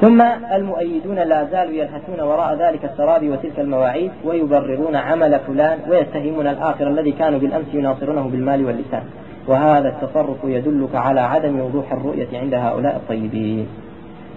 ثم 0.00 0.20
المؤيدون 0.56 1.18
لا 1.32 1.40
زالوا 1.52 1.74
يلهثون 1.80 2.20
وراء 2.20 2.50
ذلك 2.62 2.82
السراب 2.90 3.22
وتلك 3.32 3.58
المواعيد 3.58 4.10
ويبررون 4.24 4.96
عمل 4.96 5.32
فلان 5.46 5.78
ويتهمون 5.90 6.46
الآخر 6.46 6.86
الذي 6.88 7.12
كانوا 7.12 7.38
بالأمس 7.38 7.70
يناصرونه 7.74 8.24
بالمال 8.32 8.60
واللسان. 8.66 9.04
وهذا 9.48 9.88
التصرف 9.88 10.40
يدلك 10.44 10.94
على 10.94 11.20
عدم 11.20 11.60
وضوح 11.60 11.92
الرؤية 11.92 12.32
عند 12.42 12.54
هؤلاء 12.54 12.94
الطيبين. 13.00 13.66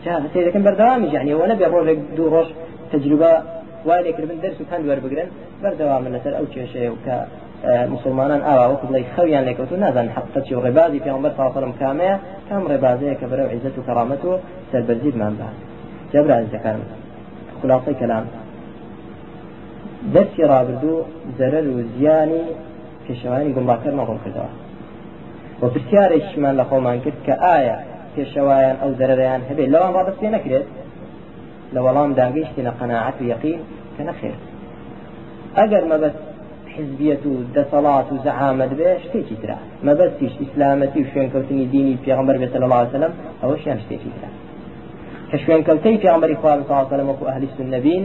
جاء 0.06 0.22
سيدة 0.34 0.52
كم 0.52 0.64
بردوامي 0.64 1.08
يعني 1.08 1.34
ونبي 1.34 1.66
الروج 1.66 1.98
دو 2.18 2.28
روش 2.36 2.48
تجربة 2.94 3.32
وای 3.88 4.02
لێکردن 4.06 4.38
دەرس 4.44 4.58
و 4.62 4.66
پند 4.70 4.84
وەربگرن 4.90 5.30
بەردەوامن 5.62 6.12
لەسەر 6.16 6.34
ئەو 6.38 6.46
کێشەیە 6.54 6.90
و 6.94 6.98
کە 7.06 7.16
مسلمانان 7.94 8.42
ئاوا 8.48 8.66
وەکو 8.72 8.86
بڵی 8.90 9.06
خەویان 9.16 9.44
لێکەوتو 9.48 9.76
نازان 9.84 10.08
حقەتی 10.16 10.54
و 10.56 10.64
ڕێبازی 10.66 11.00
پێغمبەر 11.06 11.32
صاحب 11.38 11.54
کامەیە 11.82 12.16
کام 12.50 12.64
ڕێبازەیە 12.72 13.16
کە 13.20 13.26
بەرەو 13.32 13.52
عیزت 13.54 13.76
و 13.78 13.86
کەرامەت 13.88 14.24
و 14.26 14.32
سەربەرزیدمان 14.72 15.34
بات 15.40 15.56
جەبرا 16.14 16.36
عزیزەکان 16.42 16.80
خلاصەی 17.60 17.96
کەلام 18.02 18.26
دەستی 20.14 20.44
ڕابردوو 20.52 21.06
زەرەر 21.38 21.66
و 21.76 21.78
زیانی 21.94 22.44
پێشەوانی 23.06 23.52
گمڕاکەر 23.56 23.94
مەغڵ 24.00 24.18
کردەوە 24.24 24.52
و 25.62 25.66
پرسیارێکیشمان 25.74 26.54
لە 26.60 26.66
خۆمان 26.70 26.98
کرد 27.04 27.18
کە 27.26 27.36
ئایا 27.44 27.78
پێشەوایان 28.16 28.78
ئەو 28.82 28.92
زەرەریان 29.00 29.42
هەبێت 29.50 29.70
لەوان 29.74 29.92
ڕادستێ 29.98 30.30
نەکرێت 30.36 30.68
لە 31.74 31.80
وەڵام 31.86 32.12
داگەیشتینە 32.20 32.72
قەناعەت 32.80 33.18
و 33.22 33.24
یەقین 33.32 33.62
کە 33.96 34.02
نەخێر 34.10 34.36
ئەگەر 35.58 35.84
مەبەست 35.92 36.22
حزبیەت 36.76 37.24
و 37.30 37.34
دەسەڵات 37.56 38.08
و 38.14 38.16
زەعامەت 38.26 38.72
بێ 38.80 38.90
شتێکی 39.06 39.38
ترا 39.42 39.58
مەبەستیش 39.88 40.34
ئیسلامەتی 40.42 41.00
و 41.04 41.08
شوێنکەوتنی 41.12 41.66
دینی 41.74 41.96
پێغمبەر 42.06 42.36
بێت 42.42 42.54
لە 42.64 42.68
سلم 42.94 43.14
ئەوەشیان 43.42 43.80
شتێکی 43.84 44.12
ترا 44.16 44.30
کە 45.30 45.38
شوێنکەوتەی 45.44 45.98
پێغمبەری 46.04 46.36
خوا 46.42 46.54
صلی 46.68 46.90
سلم 46.90 47.08
وەکو 47.12 47.26
ئەهلی 47.30 47.50
سنەبین 47.58 48.04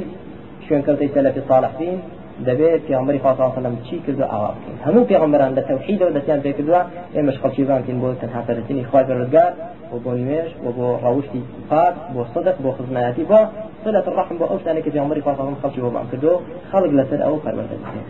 شوێنکەوتەی 0.66 1.10
سەلەفی 1.14 1.42
صالحین 1.48 1.98
دەبێت 2.46 2.80
پێغمبەری 2.88 3.18
خوا 3.22 3.50
سلم 3.54 3.74
چی 3.86 3.96
کردو 4.06 4.24
ئاوا 4.32 4.50
بکەین. 4.56 4.78
هەموو 4.86 5.08
پێغمبەران 5.10 5.52
لە 5.58 5.62
تەوحید 5.68 6.00
و 6.02 6.12
دەستیان 6.16 6.40
پێ 6.44 6.50
کردووە 6.58 6.80
ئێمەش 7.16 7.36
خەڵکی 7.42 7.64
بانکین 7.70 7.98
بۆ 8.02 8.08
تەنها 8.22 8.40
پەرستنی 8.46 8.84
خوای 8.90 9.04
پەروەردگار 9.08 9.52
و 9.92 9.96
بۆ 10.04 10.12
نوێژ 10.20 10.50
و 10.64 10.68
بۆ 10.76 10.88
ڕەوشتی 11.04 11.42
پاک 11.70 11.94
بۆ 12.14 12.22
صدق 12.34 12.56
بۆ 12.64 12.70
خزمەتی 12.78 13.24
بۆ 13.30 13.40
صلة 13.84 14.06
الرحم 14.10 14.36
بۆ 14.40 14.44
ئەو 14.50 14.58
شتانێکی 14.62 14.90
پێغمبەری 14.94 15.20
خوا 15.24 15.32
صلی 15.36 15.44
سلم 15.46 15.60
خەڵکی 15.62 15.80
بۆ 15.84 15.90
بان 15.94 16.06
کردو 16.12 16.32
خەڵک 16.70 16.92
لەسەر 16.98 17.20
ئەو 17.26 17.36
پەروەردە 17.44 17.76
بکەین 17.82 18.06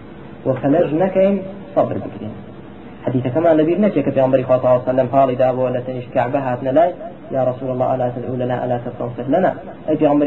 وخەلەج 0.47 0.89
نەکەین 1.03 1.37
صبر 1.75 1.97
بکرین 2.05 2.35
حديث 3.07 3.25
كما 3.35 3.51
نبي 3.61 3.75
نجك 3.85 4.07
في 4.15 4.21
عمر 4.21 4.39
صلى 4.49 4.57
الله 4.57 4.71
عليه 4.71 4.91
وسلم 4.93 5.09
قال 5.17 5.29
إذا 5.31 5.47
أبو 5.51 5.65
ولا 5.65 5.81
يا 7.33 7.45
رسول 7.45 7.71
الله 7.71 7.95
ألا 7.95 8.13
تدعو 8.17 8.35
لنا 8.35 8.65
ألا 8.65 8.81
تستنصر 8.85 9.27
لنا. 9.29 9.55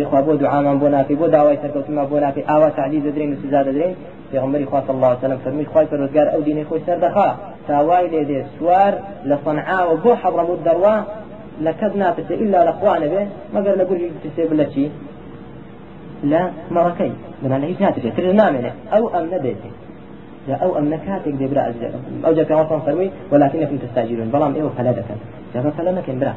إخوة 0.06 0.22
بو 0.22 0.34
دعاء 0.36 0.62
من 0.64 0.80
بونا 0.80 1.04
في 1.04 1.16
بو 1.16 1.28
دعوة 1.28 1.56
تركوت 1.56 1.90
ما 1.90 2.04
بونا 2.04 2.32
في 2.32 2.42
آوى 2.50 2.70
تعديد 2.78 3.16
درين 3.16 3.34
وسزاد 3.34 3.66
درين 3.66 3.96
في 4.32 4.38
عمر 4.38 4.64
إخوة 4.64 4.82
صلى 4.88 4.96
الله 4.96 5.08
عليه 5.08 5.18
وسلم 5.18 5.38
فرمي 5.46 5.64
إخوة 5.64 5.86
فرزقار 5.86 6.34
أو 6.34 6.40
دين 6.42 6.62
إخوة 6.62 6.80
سردخا 6.88 7.38
تاواي 7.68 8.08
لدي 8.08 8.44
سوار 8.60 8.94
لصنعاء 9.26 9.94
وبو 9.94 10.16
حضرموت 10.16 10.60
دروا 10.66 11.02
لكد 11.62 11.96
ناتت 11.96 12.32
إلا 12.32 12.66
لأخوانه 12.66 13.08
به 13.08 13.28
ما 13.54 13.60
قال 13.66 13.80
لقول 13.80 14.10
تسيب 14.24 14.54
لك 14.54 14.92
لا 16.24 16.50
مركي 16.72 17.12
بنا 17.44 17.56
لهيش 17.56 17.82
ناتت 17.82 18.08
ترى 18.18 18.32
نامنه 18.34 18.74
أو 18.94 19.20
أم 19.20 19.26
نديته 19.26 19.72
لا 20.48 20.56
أو 20.56 20.78
أم 20.78 20.86
نكاتك 20.94 21.34
دي 21.40 21.48
برا 21.48 21.74
أو 22.26 22.34
جاك 22.34 22.52
وصلا 22.52 22.80
صروي 22.86 23.10
ولكنكم 23.32 23.78
تستعجلون 23.78 24.28
بلام 24.34 24.56
إيه 24.56 24.70
فلا 24.78 24.92
دكن 24.92 25.18
جاك 25.54 25.74
فلا 25.78 25.92
نكن 25.92 26.20
برا. 26.20 26.34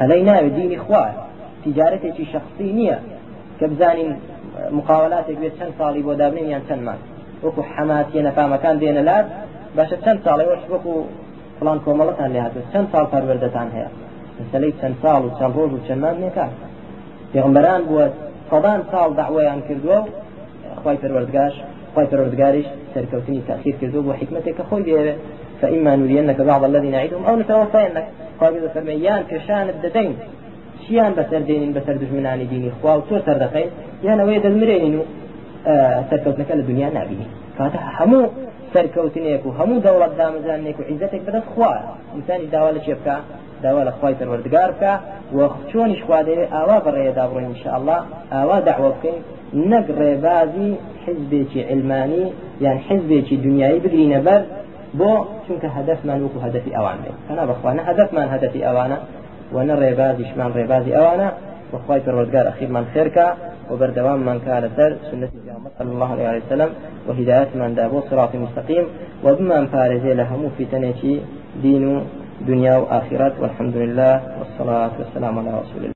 علينا 0.00 0.42
دين 0.42 0.80
إخوان 0.80 1.12
تجارتي 1.64 2.24
شخصي 2.32 2.72
نية 2.72 2.98
كبزانين 3.60 4.16
مقاولاتك 4.70 5.36
بيت 5.38 5.52
چەند 5.58 5.72
ساڵی 5.78 6.02
بۆ 6.06 6.14
دابنین 6.20 6.46
یان 6.54 6.62
چەندمان 6.68 6.98
وەکو 7.44 7.62
حەماتیە 7.72 8.20
نەفامەکان 8.28 8.76
دێنە 8.82 9.02
لات 9.08 9.26
باشە 9.76 9.96
چەند 10.04 10.18
ساڵی 10.24 10.46
وەش 10.50 10.62
وەکو 10.72 10.92
فلان 11.58 11.78
کۆمەڵەتان 11.84 12.30
لێ 12.34 12.40
هاتوو 12.44 12.62
چەند 12.72 12.86
ساڵ 12.92 13.04
پەروەردەتان 13.12 13.68
هەیە؟ 13.74 13.88
مەسلەی 14.38 14.72
چەند 14.80 14.96
ساڵ 15.02 15.20
و 15.26 15.30
چەند 15.38 15.52
ڕۆژ 15.56 15.70
و 15.74 15.78
چەندمان 15.86 16.16
نێکات 16.22 16.52
پێغمبەران 17.32 17.82
بووە 17.88 18.06
سەدان 18.50 18.80
ساڵ 18.92 19.08
دعوەیان 19.20 19.60
کردووە 19.68 19.98
و 20.04 20.06
خی 20.82 20.96
پەروەردگاش 21.02 21.54
خی 21.94 22.06
پەروەردگاریش 22.10 22.68
سەرکەوتنی 22.92 23.42
تاخیر 23.48 23.74
کردو 23.80 24.00
بۆ 24.06 24.12
حکمتێک 24.20 24.54
کە 24.58 24.64
خۆی 24.68 24.84
دێوێ 24.86 25.14
فإما 25.60 25.92
نرينك 25.96 26.38
بعض 26.50 26.62
الذي 26.64 26.90
نعيدهم 26.96 27.24
أو 27.28 27.34
نتوفينك. 27.40 28.06
قال 28.40 28.52
فرميان 28.74 29.22
كشان 29.30 29.66
بددين 29.66 30.16
چیان 30.88 31.12
بەسەر 31.18 31.42
دێنین 31.48 31.72
بەسەر 31.76 31.96
دژمنانی 32.02 32.46
دینی 32.52 32.70
خوا 32.78 32.92
و 32.98 33.02
تۆ 33.08 33.16
سەردەقەی 33.26 33.68
یانەوەی 34.06 34.40
دەستمرێنین 34.44 34.94
و 35.00 35.02
سەرکەوتنەکە 36.10 36.54
لە 36.60 36.64
دنیا 36.70 36.88
نبینی 36.98 37.26
کاتە 37.58 37.78
هەموو 37.98 38.22
سەرکەوتنێک 38.74 39.42
و 39.46 39.50
هەموو 39.58 39.82
دەوڵەت 39.86 40.12
دامەزانێک 40.20 40.76
و 40.80 40.82
عیزەتێک 40.90 41.22
بەدەست 41.26 41.48
خوا. 41.54 41.72
ئینسانی 42.14 42.46
داوا 42.54 42.70
لە 42.76 42.80
چێ 42.84 42.94
بکە؟ 42.98 43.16
داوا 43.64 43.82
لە 43.88 43.92
خوای 43.98 44.14
پەروەردگار 44.20 44.70
بکە. 44.74 44.92
و 45.36 45.38
چۆنیش 45.70 46.00
خوا 46.06 46.20
دەوێت 46.28 46.50
ئاوا 46.54 46.78
بەڕێدا 46.86 47.24
بڕۆین 47.30 47.48
انشاءالله. 47.52 48.00
ئاوا 48.34 48.58
دعوە 48.68 48.90
بکەین. 48.94 49.20
نەک 49.72 49.86
ڕێبازی 49.98 50.70
حزبێکی 51.04 51.60
علمانی 51.70 52.26
یان 52.64 52.78
حزبێکی 52.86 53.36
دنیایی 53.46 53.80
بگرینە 53.84 54.20
بۆ 54.98 55.12
چونکە 55.44 55.68
هەدفمان 55.76 56.18
وەکو 56.24 56.38
هەدفی 56.46 56.70
ئەوان 56.76 56.98
بێت 57.02 57.16
کەنا 57.26 57.44
بەخواانە 57.50 57.82
هەدفمان 57.90 58.26
هەدفی 58.34 58.60
ئەوانە 58.66 58.98
وەنە 59.54 59.74
ڕێبازیشمان 59.82 60.50
ڕێبازی 60.56 60.92
ئەوانە. 60.96 61.28
وخوای 61.74 62.00
پەروەردگار 62.06 62.44
ئەخیرمان 62.48 62.84
خێرکە 62.92 63.26
وبردواممان 63.70 64.38
كان 64.46 64.64
سر 64.76 64.90
سنة 65.10 65.28
صلى 65.78 65.90
الله 65.94 66.10
عليه 66.12 66.42
وسلم 66.46 66.70
وهداية 67.08 67.50
من 67.60 67.74
دابو 67.74 67.98
صراط 68.10 68.32
مستقيم 68.44 68.84
وبما 69.24 69.66
فارزي 69.72 70.12
لهم 70.20 70.42
في 70.58 70.64
تنشي 70.72 71.14
دين 71.62 71.84
دنيا 72.50 72.76
وآخرة 72.76 73.34
والحمد 73.40 73.76
لله 73.76 74.14
والصلاة 74.38 74.92
والسلام 74.98 75.38
على 75.38 75.50
رسول 75.62 75.84
الله. 75.84 75.92